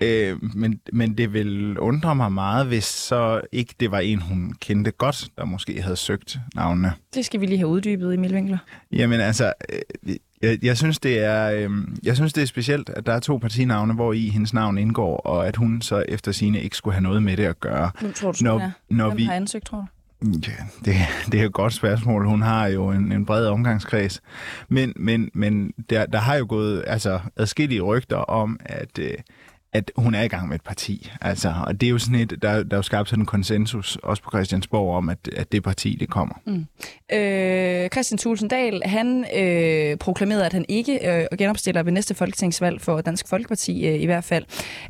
Øh, 0.00 0.54
men, 0.54 0.80
men 0.92 1.18
det 1.18 1.32
vil 1.32 1.78
undre 1.78 2.14
mig 2.14 2.32
meget, 2.32 2.66
hvis 2.66 2.84
så 2.84 3.40
ikke 3.52 3.74
det 3.80 3.90
var 3.90 3.98
en, 3.98 4.20
hun 4.20 4.54
kendte 4.60 4.90
godt, 4.90 5.28
der 5.38 5.44
måske 5.44 5.82
havde 5.82 5.96
søgt 5.96 6.38
navnene. 6.54 6.92
Det 7.14 7.24
skal 7.24 7.40
vi 7.40 7.46
lige 7.46 7.58
have 7.58 7.68
uddybet, 7.68 8.14
Emil 8.14 8.34
Winkler. 8.34 8.58
Jamen 8.92 9.20
altså, 9.20 9.52
øh, 9.68 10.14
jeg, 10.42 10.58
jeg, 10.62 10.76
synes, 10.76 10.98
det 10.98 11.18
er, 11.24 11.50
øh, 11.50 11.70
jeg 12.02 12.16
synes, 12.16 12.32
det 12.32 12.42
er 12.42 12.46
specielt, 12.46 12.90
at 12.90 13.06
der 13.06 13.12
er 13.12 13.20
to 13.20 13.36
partinavne, 13.36 13.94
hvor 13.94 14.12
i 14.12 14.28
hendes 14.28 14.54
navn 14.54 14.78
indgår, 14.78 15.16
og 15.16 15.48
at 15.48 15.56
hun 15.56 15.82
så 15.82 16.04
efter 16.08 16.32
sine 16.32 16.62
ikke 16.62 16.76
skulle 16.76 16.94
have 16.94 17.02
noget 17.02 17.22
med 17.22 17.36
det 17.36 17.44
at 17.44 17.60
gøre. 17.60 17.90
Hvem 18.00 18.12
tror 18.12 18.32
du, 18.32 18.44
når, 18.44 18.72
når 18.88 19.06
Hvem 19.06 19.18
vi... 19.18 19.24
har 19.24 19.34
ansøgt, 19.34 19.66
tror 19.66 19.78
du? 19.78 19.84
Ja, 20.22 20.52
det, 20.84 20.94
det 21.32 21.40
er 21.40 21.46
et 21.46 21.52
godt 21.52 21.72
spørgsmål. 21.72 22.26
Hun 22.26 22.42
har 22.42 22.66
jo 22.66 22.90
en, 22.90 23.12
en 23.12 23.26
bred 23.26 23.46
omgangskreds. 23.46 24.22
Men, 24.68 24.92
men, 24.96 25.30
men 25.34 25.72
der, 25.90 26.06
der 26.06 26.18
har 26.18 26.36
jo 26.36 26.46
gået 26.48 26.84
altså, 26.86 27.20
adskillige 27.36 27.80
rygter 27.80 28.16
om, 28.16 28.60
at, 28.64 28.98
øh, 28.98 29.14
at 29.72 29.92
hun 29.96 30.14
er 30.14 30.22
i 30.22 30.28
gang 30.28 30.48
med 30.48 30.54
et 30.54 30.62
parti. 30.62 31.10
Altså, 31.20 31.54
og 31.66 31.80
det 31.80 31.86
er 31.86 31.90
jo 31.90 31.98
sådan 31.98 32.20
et, 32.20 32.30
der, 32.30 32.62
der 32.62 32.70
er 32.70 32.76
jo 32.76 32.82
skabt 32.82 33.08
sådan 33.08 33.22
en 33.22 33.26
konsensus, 33.26 33.96
også 34.02 34.22
på 34.22 34.30
Christiansborg, 34.30 34.96
om, 34.96 35.08
at, 35.08 35.28
at 35.36 35.52
det 35.52 35.62
parti, 35.62 35.96
det 36.00 36.08
kommer. 36.08 36.34
Mm. 36.46 36.66
Øh, 37.16 37.88
Christian 37.88 38.18
Tulsendal, 38.18 38.82
han 38.84 39.26
øh, 39.36 39.96
proklamerede, 39.96 40.46
at 40.46 40.52
han 40.52 40.64
ikke 40.68 41.20
øh, 41.32 41.38
genopstiller 41.38 41.82
ved 41.82 41.92
næste 41.92 42.14
folketingsvalg 42.14 42.80
for 42.80 43.00
Dansk 43.00 43.28
Folkeparti 43.28 43.86
øh, 43.86 44.00
i 44.00 44.06
hvert 44.06 44.24
fald. 44.24 44.44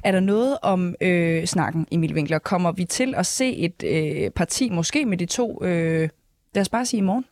Er 0.04 0.12
der 0.12 0.20
noget 0.20 0.58
om 0.62 0.94
øh, 1.00 1.46
snakken, 1.46 1.86
Emil 1.92 2.14
Winkler? 2.14 2.38
Kommer 2.38 2.72
vi 2.72 2.84
til 2.84 3.14
at 3.16 3.26
se 3.26 3.56
et 3.56 3.82
øh, 3.84 4.30
parti, 4.30 4.70
måske 4.70 5.06
med 5.06 5.18
de 5.18 5.26
to, 5.26 5.64
øh, 5.64 6.08
lad 6.54 6.60
os 6.60 6.68
bare 6.68 6.86
sige 6.86 6.98
i 6.98 7.02
morgen? 7.02 7.24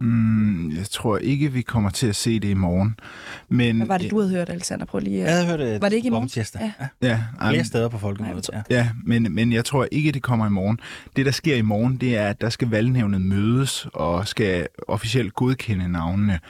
Mm, 0.00 0.70
jeg 0.70 0.86
tror 0.90 1.18
ikke, 1.18 1.52
vi 1.52 1.62
kommer 1.62 1.90
til 1.90 2.06
at 2.06 2.16
se 2.16 2.40
det 2.40 2.48
i 2.48 2.54
morgen. 2.54 2.96
Men, 3.48 3.76
Hvad 3.76 3.86
var 3.86 3.98
det, 3.98 4.10
du 4.10 4.18
havde 4.18 4.30
hørt, 4.30 4.50
Alexander? 4.50 4.86
Prøv 4.86 5.00
lige. 5.00 5.18
Jeg 5.18 5.32
havde 5.32 5.46
hørt 5.46 5.58
det. 5.58 5.82
Var 5.82 5.88
det 5.88 5.96
ikke 5.96 6.06
i 6.06 6.10
morgen? 6.10 6.30
Ja. 6.36 6.72
ja. 7.02 7.20
ja 7.40 7.50
Flere 7.50 7.64
steder 7.64 7.88
på 7.88 7.98
folkemødet. 7.98 8.50
Ja, 8.52 8.62
ja 8.70 8.90
men, 9.04 9.34
men 9.34 9.52
jeg 9.52 9.64
tror 9.64 9.88
ikke, 9.92 10.12
det 10.12 10.22
kommer 10.22 10.46
i 10.46 10.50
morgen. 10.50 10.80
Det, 11.16 11.26
der 11.26 11.32
sker 11.32 11.56
i 11.56 11.62
morgen, 11.62 11.96
det 11.96 12.16
er, 12.16 12.28
at 12.28 12.40
der 12.40 12.48
skal 12.48 12.68
valgnævnet 12.68 13.20
mødes 13.20 13.86
og 13.92 14.28
skal 14.28 14.66
officielt 14.88 15.34
godkende 15.34 15.88
navnene. 15.88 16.40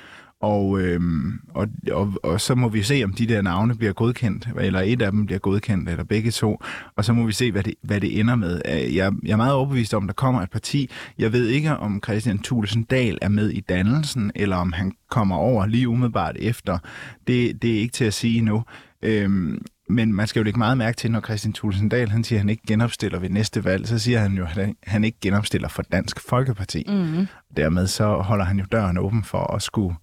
Og, 0.40 0.80
øhm, 0.80 1.40
og, 1.49 1.68
og, 1.92 2.14
og 2.23 2.40
så 2.40 2.54
må 2.54 2.68
vi 2.68 2.83
se, 2.83 3.04
om 3.04 3.12
de 3.12 3.26
der 3.26 3.42
navne 3.42 3.75
bliver 3.75 3.92
godkendt, 3.92 4.49
eller 4.61 4.80
et 4.80 5.02
af 5.02 5.11
dem 5.12 5.26
bliver 5.26 5.38
godkendt, 5.38 5.88
eller 5.88 6.04
begge 6.04 6.30
to. 6.30 6.62
Og 6.97 7.04
så 7.04 7.12
må 7.12 7.26
vi 7.26 7.33
se, 7.33 7.52
hvad 7.52 7.62
det, 7.62 7.75
hvad 7.83 8.00
det 8.00 8.21
ender 8.21 8.35
med. 8.35 8.61
Jeg, 8.66 9.12
jeg 9.23 9.33
er 9.33 9.37
meget 9.37 9.52
overbevist 9.52 9.95
om, 9.95 10.04
at 10.04 10.09
der 10.09 10.14
kommer 10.14 10.42
et 10.42 10.50
parti. 10.50 10.90
Jeg 11.18 11.33
ved 11.33 11.49
ikke, 11.49 11.76
om 11.76 12.00
Christian 12.04 12.38
Thulesen 12.38 12.83
Dahl 12.83 13.18
er 13.23 13.28
med 13.28 13.50
i 13.50 13.61
dannelsen, 13.61 14.33
eller 14.35 14.57
om 14.57 14.73
han 14.73 14.92
kommer 15.11 15.37
over 15.37 15.66
lige 15.66 15.88
umiddelbart 15.88 16.37
efter. 16.38 16.78
Det, 17.26 17.62
det 17.62 17.76
er 17.76 17.80
ikke 17.80 17.92
til 17.92 18.04
at 18.04 18.14
sige 18.14 18.40
nu. 18.40 18.64
Øhm, 19.02 19.62
men 19.88 20.12
man 20.12 20.26
skal 20.26 20.40
jo 20.40 20.45
lægge 20.45 20.59
meget 20.59 20.78
mærke 20.78 20.97
til, 20.97 21.11
når 21.11 21.21
Christian 21.21 21.52
Thulesen 21.52 21.88
Dahl 21.88 22.11
han 22.11 22.25
siger, 22.25 22.38
at 22.38 22.40
han 22.40 22.49
ikke 22.49 22.62
genopstiller 22.66 23.18
ved 23.18 23.30
næste 23.30 23.64
valg, 23.64 23.88
så 23.88 23.99
siger 23.99 24.18
han 24.18 24.33
jo, 24.33 24.47
at 24.57 24.75
han 24.83 25.04
ikke 25.04 25.18
genopstiller 25.21 25.68
for 25.68 25.83
Dansk 25.83 26.21
Folkeparti. 26.21 26.85
Mm. 26.88 27.26
Dermed 27.57 27.87
så 27.87 28.16
holder 28.16 28.45
han 28.45 28.59
jo 28.59 28.64
døren 28.73 28.99
åben 28.99 29.25
for 29.25 29.54
at 29.54 29.62
skulle 29.62 29.95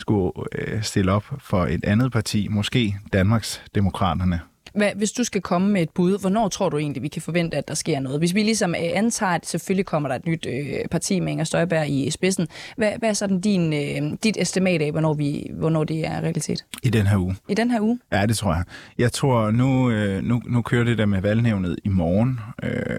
skulle 0.00 0.32
øh, 0.52 0.82
stille 0.82 1.12
op 1.12 1.24
for 1.38 1.64
et 1.64 1.84
andet 1.84 2.12
parti, 2.12 2.48
måske 2.48 2.96
Danmarks 3.12 3.62
Demokraterne. 3.74 4.40
Hvad, 4.74 4.90
hvis 4.96 5.12
du 5.12 5.24
skal 5.24 5.40
komme 5.40 5.72
med 5.72 5.82
et 5.82 5.90
bud, 5.90 6.20
hvornår 6.20 6.48
tror 6.48 6.68
du 6.68 6.78
egentlig, 6.78 7.02
vi 7.02 7.08
kan 7.08 7.22
forvente, 7.22 7.56
at 7.56 7.68
der 7.68 7.74
sker 7.74 8.00
noget? 8.00 8.20
Hvis 8.20 8.34
vi 8.34 8.42
ligesom 8.42 8.70
øh, 8.70 8.90
antager, 8.94 9.32
at 9.32 9.46
selvfølgelig 9.46 9.86
kommer 9.86 10.08
der 10.08 10.16
et 10.16 10.26
nyt 10.26 10.46
øh, 10.46 10.88
parti 10.90 11.20
med 11.20 11.32
Inger 11.32 11.44
Støjberg 11.44 11.88
i 11.88 12.10
spidsen, 12.10 12.48
hvad, 12.76 12.92
hvad 12.98 13.08
er 13.08 13.12
sådan 13.12 13.40
din, 13.40 13.72
øh, 13.72 14.16
dit 14.24 14.36
estimat 14.40 14.82
af, 14.82 14.90
hvornår, 14.90 15.14
vi, 15.14 15.50
hvornår 15.58 15.84
det 15.84 16.06
er 16.06 16.20
realitet? 16.20 16.64
I 16.82 16.90
den 16.90 17.06
her 17.06 17.18
uge. 17.18 17.36
I 17.48 17.54
den 17.54 17.70
her 17.70 17.80
uge? 17.80 17.98
Ja, 18.12 18.26
det 18.26 18.36
tror 18.36 18.54
jeg. 18.54 18.64
Jeg 18.98 19.12
tror, 19.12 19.50
nu, 19.50 19.90
øh, 19.90 20.22
nu, 20.22 20.42
nu 20.46 20.62
kører 20.62 20.84
det 20.84 20.98
der 20.98 21.06
med 21.06 21.20
valgnævnet 21.20 21.76
i 21.84 21.88
morgen, 21.88 22.40
øh, 22.62 22.98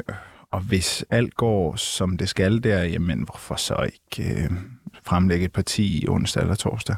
og 0.52 0.60
hvis 0.60 1.06
alt 1.10 1.36
går, 1.36 1.76
som 1.76 2.18
det 2.18 2.30
skal 2.30 2.64
der, 2.64 2.84
jamen 2.84 3.20
hvorfor 3.20 3.56
så 3.56 3.76
ikke... 3.86 4.34
Øh, 4.34 4.50
fremlægge 5.04 5.46
et 5.46 5.52
parti 5.52 6.04
i 6.04 6.08
onsdag 6.08 6.42
eller 6.42 6.56
torsdag. 6.56 6.96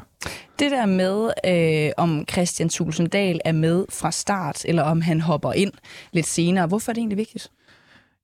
Det 0.58 0.70
der 0.70 0.86
med, 0.86 1.30
øh, 1.46 1.92
om 1.96 2.24
Christian 2.30 2.68
Tulsendal 2.68 3.40
er 3.44 3.52
med 3.52 3.84
fra 3.90 4.10
start, 4.10 4.64
eller 4.64 4.82
om 4.82 5.00
han 5.00 5.20
hopper 5.20 5.52
ind 5.52 5.72
lidt 6.12 6.26
senere, 6.26 6.66
hvorfor 6.66 6.92
er 6.92 6.94
det 6.94 7.00
egentlig 7.00 7.18
vigtigt? 7.18 7.50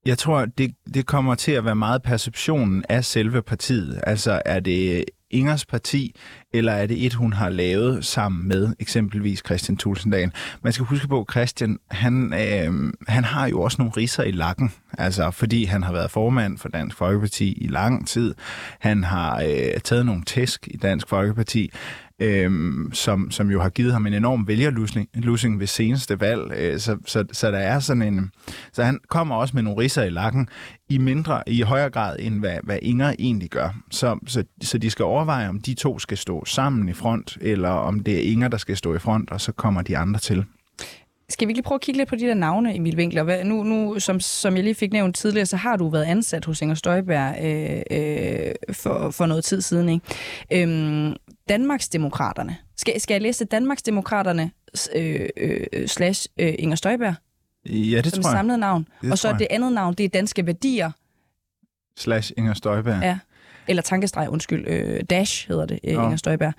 Jeg 0.06 0.18
tror, 0.18 0.44
det, 0.44 0.74
det 0.94 1.06
kommer 1.06 1.34
til 1.34 1.52
at 1.52 1.64
være 1.64 1.76
meget 1.76 2.02
perceptionen 2.02 2.84
af 2.88 3.04
selve 3.04 3.42
partiet. 3.42 4.00
Altså, 4.06 4.42
er 4.46 4.60
det 4.60 5.04
Ingers 5.30 5.66
parti, 5.66 6.14
eller 6.52 6.72
er 6.72 6.86
det 6.86 7.06
et, 7.06 7.14
hun 7.14 7.32
har 7.32 7.48
lavet 7.48 8.04
sammen 8.04 8.48
med 8.48 8.74
eksempelvis 8.78 9.42
Christian 9.46 9.76
Tulsendal? 9.76 10.32
Man 10.62 10.72
skal 10.72 10.86
huske 10.86 11.08
på, 11.08 11.20
at 11.20 11.26
Christian, 11.30 11.78
han, 11.90 12.34
øh, 12.34 12.92
han 13.08 13.24
har 13.24 13.48
jo 13.48 13.60
også 13.60 13.76
nogle 13.78 13.92
riser 13.96 14.22
i 14.22 14.30
lakken, 14.30 14.72
altså 14.98 15.30
fordi 15.30 15.64
han 15.64 15.82
har 15.82 15.92
været 15.92 16.10
formand 16.10 16.58
for 16.58 16.68
Dansk 16.68 16.96
Folkeparti 16.96 17.52
i 17.52 17.68
lang 17.68 18.08
tid. 18.08 18.34
Han 18.78 19.04
har 19.04 19.42
øh, 19.42 19.80
taget 19.84 20.06
nogle 20.06 20.22
tæsk 20.24 20.68
i 20.70 20.76
Dansk 20.76 21.08
Folkeparti 21.08 21.70
øhm, 22.20 22.90
som, 22.92 23.30
som 23.30 23.50
jo 23.50 23.60
har 23.60 23.68
givet 23.68 23.92
ham 23.92 24.06
en 24.06 24.14
enorm 24.14 24.48
vælgerlusing 24.48 25.60
ved 25.60 25.66
seneste 25.66 26.20
valg. 26.20 26.52
Øh, 26.56 26.78
så, 26.78 26.96
så, 27.06 27.24
så 27.32 27.50
der 27.50 27.58
er 27.58 27.80
sådan 27.80 28.02
en... 28.02 28.30
Så 28.72 28.84
han 28.84 28.98
kommer 29.08 29.34
også 29.34 29.54
med 29.54 29.62
nogle 29.62 29.82
risser 29.82 30.02
i 30.02 30.10
lakken 30.10 30.48
i 30.88 30.98
mindre, 30.98 31.42
i 31.46 31.60
højere 31.60 31.90
grad, 31.90 32.16
end 32.18 32.38
hvad, 32.38 32.58
hvad 32.62 32.78
Inger 32.82 33.14
egentlig 33.18 33.50
gør. 33.50 33.74
Så, 33.90 34.18
så, 34.26 34.44
så 34.62 34.78
de 34.78 34.90
skal 34.90 35.04
overveje, 35.04 35.48
om 35.48 35.60
de 35.60 35.74
to 35.74 35.98
skal 35.98 36.18
stå 36.18 36.44
sammen 36.44 36.88
i 36.88 36.92
front, 36.92 37.38
eller 37.40 37.68
om 37.68 38.00
det 38.00 38.16
er 38.16 38.32
Inger, 38.32 38.48
der 38.48 38.58
skal 38.58 38.76
stå 38.76 38.94
i 38.94 38.98
front, 38.98 39.30
og 39.30 39.40
så 39.40 39.52
kommer 39.52 39.82
de 39.82 39.98
andre 39.98 40.20
til. 40.20 40.44
Skal 41.30 41.48
vi 41.48 41.52
lige 41.52 41.62
prøve 41.62 41.76
at 41.76 41.80
kigge 41.80 41.98
lidt 41.98 42.08
på 42.08 42.16
de 42.16 42.20
der 42.20 42.34
navne, 42.34 42.76
Emil 42.76 42.96
Winkler? 42.96 43.22
Hvad, 43.22 43.44
nu, 43.44 43.62
nu 43.62 43.98
som, 43.98 44.20
som 44.20 44.56
jeg 44.56 44.64
lige 44.64 44.74
fik 44.74 44.92
nævnt 44.92 45.16
tidligere, 45.16 45.46
så 45.46 45.56
har 45.56 45.76
du 45.76 45.88
været 45.88 46.04
ansat 46.04 46.44
hos 46.44 46.62
Inger 46.62 46.74
Støjberg 46.74 47.44
øh, 47.44 47.82
øh, 47.90 48.54
for, 48.72 49.10
for 49.10 49.26
noget 49.26 49.44
tid 49.44 49.60
siden. 49.60 49.88
Ikke? 49.88 50.62
Øhm, 50.62 51.14
Danmarksdemokraterne. 51.50 52.56
Skal, 52.76 53.00
skal 53.00 53.14
jeg 53.14 53.22
læse 53.22 53.44
Danmarksdemokraterne 53.44 54.50
øh, 54.94 55.28
øh, 55.36 55.66
slash 55.88 56.28
øh, 56.40 56.54
Inger 56.58 56.76
Støjberg? 56.76 57.14
Ja, 57.66 58.00
det 58.00 58.12
som 58.12 58.22
tror 58.22 58.30
jeg. 58.30 58.36
samlet 58.36 58.58
navn. 58.58 58.88
Det 59.02 59.12
og 59.12 59.18
så 59.18 59.36
det 59.38 59.46
andet 59.50 59.72
navn, 59.72 59.94
det 59.94 60.04
er 60.04 60.08
Danske 60.08 60.46
Værdier. 60.46 60.90
Slash 61.96 62.32
Inger 62.36 62.54
Støjberg. 62.54 63.02
Ja. 63.02 63.18
Eller 63.68 63.82
tankestreg, 63.82 64.28
undskyld. 64.28 64.68
Øh, 64.68 65.00
dash 65.10 65.48
hedder 65.48 65.66
det, 65.66 65.80
øh, 65.84 65.92
Inger 65.94 66.16
Støjberg. 66.16 66.52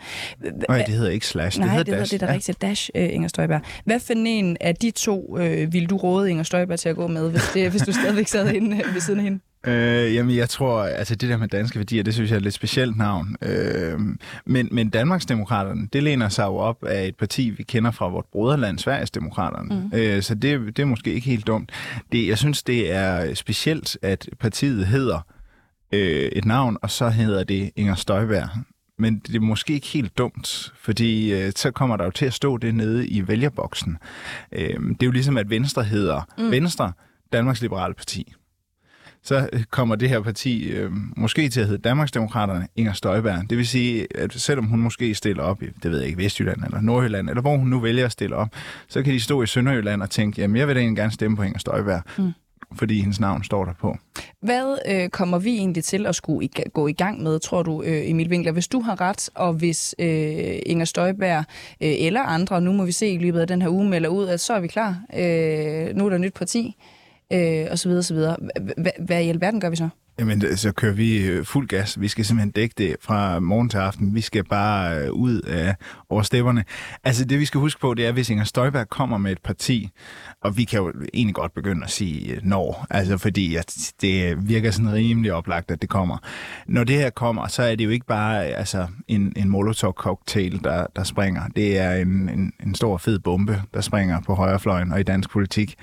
Nej, 0.69 0.77
det 0.77 0.95
hedder 0.95 1.11
ikke 1.11 1.27
slash, 1.27 1.57
det 1.57 1.65
Nej, 1.65 1.75
hedder 1.75 1.91
det 1.91 1.99
dash. 1.99 2.11
det 2.11 2.21
er 2.21 2.25
da 2.25 2.31
ja. 2.31 2.35
rigtigt. 2.37 2.61
Dash, 2.61 2.89
øh, 2.95 3.13
Inger 3.13 3.27
Støjberg. 3.27 3.61
Hvad 3.85 3.99
for 3.99 4.13
en 4.13 4.57
af 4.61 4.75
de 4.75 4.91
to 4.91 5.37
øh, 5.37 5.73
vil 5.73 5.89
du 5.89 5.97
råde 5.97 6.29
Inger 6.29 6.43
Støjberg 6.43 6.79
til 6.79 6.89
at 6.89 6.95
gå 6.95 7.07
med, 7.07 7.31
hvis, 7.31 7.49
det, 7.53 7.71
hvis 7.71 7.81
du 7.81 7.91
stadigvæk 7.91 8.27
sad 8.27 8.53
inde 8.53 8.77
ved 8.93 9.01
siden 9.01 9.19
af 9.19 9.23
hende? 9.23 9.39
Øh, 9.67 10.15
jamen, 10.15 10.35
jeg 10.35 10.49
tror, 10.49 10.83
altså 10.83 11.15
det 11.15 11.29
der 11.29 11.37
med 11.37 11.47
danske 11.47 11.79
værdier, 11.79 12.03
det 12.03 12.13
synes 12.13 12.29
jeg 12.29 12.35
er 12.35 12.39
et 12.39 12.43
lidt 12.43 12.53
specielt 12.53 12.97
navn. 12.97 13.35
Øh, 13.41 13.99
men, 14.45 14.69
men 14.71 14.89
Danmarksdemokraterne, 14.89 15.87
det 15.93 16.03
læner 16.03 16.29
sig 16.29 16.43
jo 16.43 16.55
op 16.55 16.83
af 16.83 17.07
et 17.07 17.15
parti, 17.15 17.49
vi 17.49 17.63
kender 17.63 17.91
fra 17.91 18.09
vort 18.09 18.25
broderland, 18.31 18.79
Sveriges 18.79 19.11
Demokraterne. 19.11 19.89
Mm. 19.93 19.97
Øh, 19.99 20.21
så 20.21 20.35
det, 20.35 20.77
det 20.77 20.79
er 20.79 20.85
måske 20.85 21.13
ikke 21.13 21.29
helt 21.29 21.47
dumt. 21.47 21.71
Det, 22.11 22.27
jeg 22.27 22.37
synes, 22.37 22.63
det 22.63 22.91
er 22.91 23.33
specielt, 23.33 23.97
at 24.01 24.29
partiet 24.39 24.87
hedder 24.87 25.19
øh, 25.91 26.31
et 26.31 26.45
navn, 26.45 26.77
og 26.81 26.91
så 26.91 27.09
hedder 27.09 27.43
det 27.43 27.71
Inger 27.75 27.95
Støjberg. 27.95 28.49
Men 28.99 29.19
det 29.19 29.35
er 29.35 29.39
måske 29.39 29.73
ikke 29.73 29.87
helt 29.87 30.17
dumt, 30.17 30.73
fordi 30.81 31.33
øh, 31.33 31.51
så 31.55 31.71
kommer 31.71 31.97
der 31.97 32.03
jo 32.03 32.11
til 32.11 32.25
at 32.25 32.33
stå 32.33 32.57
det 32.57 32.75
nede 32.75 33.07
i 33.07 33.27
vælgerboksen. 33.27 33.97
Øh, 34.51 34.67
det 34.67 35.03
er 35.03 35.05
jo 35.05 35.11
ligesom, 35.11 35.37
at 35.37 35.49
Venstre 35.49 35.83
hedder 35.83 36.21
mm. 36.37 36.51
Venstre, 36.51 36.91
Danmarks 37.33 37.61
Liberale 37.61 37.93
Parti 37.93 38.33
så 39.23 39.49
kommer 39.69 39.95
det 39.95 40.09
her 40.09 40.21
parti 40.21 40.69
øh, 40.69 40.91
måske 41.17 41.49
til 41.49 41.61
at 41.61 41.67
hedde 41.67 41.81
Danmarksdemokraterne 41.81 42.67
Inger 42.75 42.93
Støjberg. 42.93 43.49
Det 43.49 43.57
vil 43.57 43.67
sige, 43.67 44.07
at 44.17 44.33
selvom 44.33 44.65
hun 44.65 44.79
måske 44.79 45.15
stiller 45.15 45.43
op 45.43 45.63
i, 45.63 45.65
det 45.83 45.91
ved 45.91 45.99
jeg 45.99 46.07
ikke, 46.07 46.23
Vestjylland 46.23 46.63
eller 46.63 46.81
Nordjylland, 46.81 47.29
eller 47.29 47.41
hvor 47.41 47.57
hun 47.57 47.67
nu 47.67 47.79
vælger 47.79 48.05
at 48.05 48.11
stille 48.11 48.35
op, 48.35 48.49
så 48.87 49.03
kan 49.03 49.13
de 49.13 49.19
stå 49.19 49.43
i 49.43 49.47
Sønderjylland 49.47 50.01
og 50.01 50.09
tænke, 50.09 50.41
jamen 50.41 50.57
jeg 50.57 50.67
vil 50.67 50.75
da 50.75 50.81
egentlig 50.81 50.97
gerne 50.97 51.11
stemme 51.11 51.37
på 51.37 51.43
Inger 51.43 51.59
Støjberg. 51.59 52.01
Mm 52.17 52.33
fordi 52.75 52.99
hendes 53.01 53.19
navn 53.19 53.43
står 53.43 53.65
der 53.65 53.73
på. 53.73 53.97
Hvad 54.41 54.77
øh, 54.87 55.09
kommer 55.09 55.39
vi 55.39 55.57
egentlig 55.57 55.83
til 55.83 56.05
at 56.05 56.15
skulle 56.15 56.45
i, 56.45 56.51
gå 56.73 56.87
i 56.87 56.93
gang 56.93 57.23
med, 57.23 57.39
tror 57.39 57.63
du, 57.63 57.83
øh, 57.83 58.09
Emil 58.09 58.29
Winkler? 58.29 58.51
Hvis 58.51 58.67
du 58.67 58.79
har 58.81 59.01
ret, 59.01 59.29
og 59.35 59.53
hvis 59.53 59.95
øh, 59.99 60.59
Inger 60.65 60.85
Støjberg 60.85 61.45
øh, 61.81 61.93
eller 61.97 62.21
andre, 62.21 62.61
nu 62.61 62.71
må 62.71 62.85
vi 62.85 62.91
se 62.91 63.07
i 63.07 63.17
løbet 63.17 63.39
af 63.39 63.47
den 63.47 63.61
her 63.61 63.69
uge, 63.69 63.89
melder 63.89 64.09
ud, 64.09 64.27
at 64.27 64.39
så 64.39 64.53
er 64.53 64.59
vi 64.59 64.67
klar. 64.67 65.01
Øh, 65.13 65.95
nu 65.95 66.05
er 66.05 66.09
der 66.09 66.17
nyt 66.17 66.33
parti 66.33 66.75
øh, 67.33 67.67
og 67.71 67.79
så 67.79 67.89
videre, 67.89 68.03
så 68.03 68.13
videre. 68.13 68.37
Hvad 68.99 69.23
i 69.23 69.29
alverden 69.29 69.59
gør 69.59 69.69
vi 69.69 69.75
så? 69.75 69.89
Jamen, 70.21 70.57
så 70.57 70.71
kører 70.71 70.93
vi 70.93 71.27
øh, 71.27 71.45
fuld 71.45 71.67
gas. 71.67 72.01
Vi 72.01 72.07
skal 72.07 72.25
simpelthen 72.25 72.51
dække 72.51 72.75
det 72.77 72.95
fra 73.01 73.39
morgen 73.39 73.69
til 73.69 73.77
aften. 73.77 74.15
Vi 74.15 74.21
skal 74.21 74.43
bare 74.43 74.97
øh, 74.97 75.11
ud 75.11 75.41
af 75.41 75.75
over 76.09 76.21
stepperne. 76.21 76.63
Altså, 77.03 77.25
det 77.25 77.39
vi 77.39 77.45
skal 77.45 77.59
huske 77.59 77.81
på, 77.81 77.93
det 77.93 78.05
er, 78.05 78.11
hvis 78.11 78.29
Inger 78.29 78.43
Støjberg 78.43 78.89
kommer 78.89 79.17
med 79.17 79.31
et 79.31 79.41
parti, 79.43 79.89
og 80.41 80.57
vi 80.57 80.63
kan 80.63 80.79
jo 80.79 80.93
egentlig 81.13 81.35
godt 81.35 81.53
begynde 81.53 81.83
at 81.83 81.89
sige 81.89 82.33
øh, 82.33 82.39
når, 82.43 82.85
altså 82.89 83.17
fordi 83.17 83.55
at 83.55 83.93
det 84.01 84.47
virker 84.49 84.71
sådan 84.71 84.93
rimelig 84.93 85.33
oplagt, 85.33 85.71
at 85.71 85.81
det 85.81 85.89
kommer. 85.89 86.17
Når 86.67 86.83
det 86.83 86.95
her 86.95 87.09
kommer, 87.09 87.47
så 87.47 87.63
er 87.63 87.75
det 87.75 87.85
jo 87.85 87.89
ikke 87.89 88.05
bare 88.05 88.45
altså, 88.45 88.87
en, 89.07 89.33
en 89.35 89.49
molotov-cocktail, 89.49 90.59
der, 90.63 90.85
der 90.95 91.03
springer. 91.03 91.47
Det 91.55 91.77
er 91.77 91.91
en, 91.91 92.29
en, 92.29 92.53
en 92.65 92.75
stor 92.75 92.97
fed 92.97 93.19
bombe, 93.19 93.61
der 93.73 93.81
springer 93.81 94.21
på 94.21 94.35
højrefløjen 94.35 94.91
og 94.91 94.99
i 94.99 95.03
dansk 95.03 95.29
politik. 95.29 95.75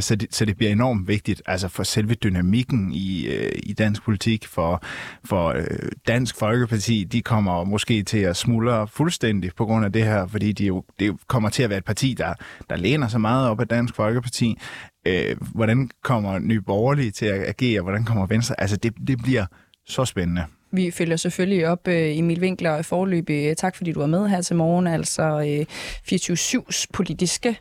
Så, 0.00 0.16
det, 0.20 0.34
så 0.34 0.44
det 0.44 0.56
bliver 0.56 0.72
enormt 0.72 1.08
vigtigt 1.08 1.42
altså 1.46 1.68
for 1.68 1.82
selve 1.82 2.14
dynamikken 2.14 2.92
i, 2.92 3.28
i 3.62 3.72
dansk 3.72 4.02
politik, 4.02 4.46
for, 4.46 4.82
for 5.24 5.48
øh, 5.48 5.64
Dansk 6.08 6.38
Folkeparti, 6.38 7.04
de 7.04 7.22
kommer 7.22 7.64
måske 7.64 8.02
til 8.02 8.18
at 8.18 8.36
smuldre 8.36 8.88
fuldstændig 8.88 9.50
på 9.56 9.64
grund 9.64 9.84
af 9.84 9.92
det 9.92 10.04
her, 10.04 10.26
fordi 10.26 10.52
de 10.52 10.66
jo, 10.66 10.84
det 10.98 11.16
kommer 11.26 11.48
til 11.48 11.62
at 11.62 11.70
være 11.70 11.78
et 11.78 11.84
parti, 11.84 12.14
der, 12.18 12.34
der 12.70 12.76
læner 12.76 13.08
sig 13.08 13.20
meget 13.20 13.48
op 13.48 13.60
af 13.60 13.68
Dansk 13.68 13.94
Folkeparti. 13.94 14.58
Øh, 15.06 15.36
hvordan 15.54 15.90
kommer 16.02 16.38
Nye 16.38 16.60
Borgerlige 16.60 17.10
til 17.10 17.26
at 17.26 17.48
agere? 17.48 17.80
Hvordan 17.80 18.04
kommer 18.04 18.26
Venstre? 18.26 18.60
Altså, 18.60 18.76
det, 18.76 18.92
det 19.06 19.18
bliver 19.22 19.46
så 19.86 20.04
spændende. 20.04 20.44
Vi 20.72 20.90
følger 20.90 21.16
selvfølgelig 21.16 21.68
op, 21.68 21.88
øh, 21.88 22.18
Emil 22.18 22.40
Winkler, 22.40 22.82
forløb. 22.82 23.30
Øh, 23.30 23.56
tak 23.56 23.76
fordi 23.76 23.92
du 23.92 24.00
var 24.00 24.06
med 24.06 24.28
her 24.28 24.42
til 24.42 24.56
morgen, 24.56 24.86
altså 24.86 25.22
øh, 25.22 25.66
24-7's 26.12 26.86
politiske 26.92 27.58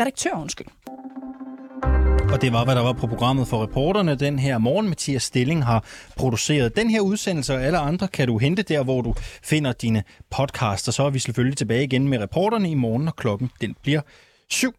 redaktør, 0.00 0.30
undskyld. 0.36 0.66
Og 2.32 2.40
det 2.42 2.52
var, 2.52 2.64
hvad 2.64 2.74
der 2.74 2.82
var 2.82 2.92
på 2.92 3.06
programmet 3.06 3.48
for 3.48 3.62
reporterne 3.62 4.14
den 4.14 4.38
her 4.38 4.58
morgen. 4.58 4.88
Mathias 4.88 5.22
Stilling 5.22 5.64
har 5.64 5.84
produceret 6.16 6.76
den 6.76 6.90
her 6.90 7.00
udsendelse, 7.00 7.54
og 7.54 7.62
alle 7.62 7.78
andre 7.78 8.08
kan 8.08 8.28
du 8.28 8.38
hente 8.38 8.62
der, 8.62 8.84
hvor 8.84 9.02
du 9.02 9.14
finder 9.42 9.72
dine 9.72 10.02
podcasts. 10.30 10.94
Så 10.94 11.02
er 11.02 11.10
vi 11.10 11.18
selvfølgelig 11.18 11.56
tilbage 11.56 11.84
igen 11.84 12.08
med 12.08 12.18
reporterne 12.18 12.70
i 12.70 12.74
morgen, 12.74 13.04
når 13.04 13.12
klokken 13.12 13.50
den 13.60 13.76
bliver 13.82 14.00
syv. 14.50 14.74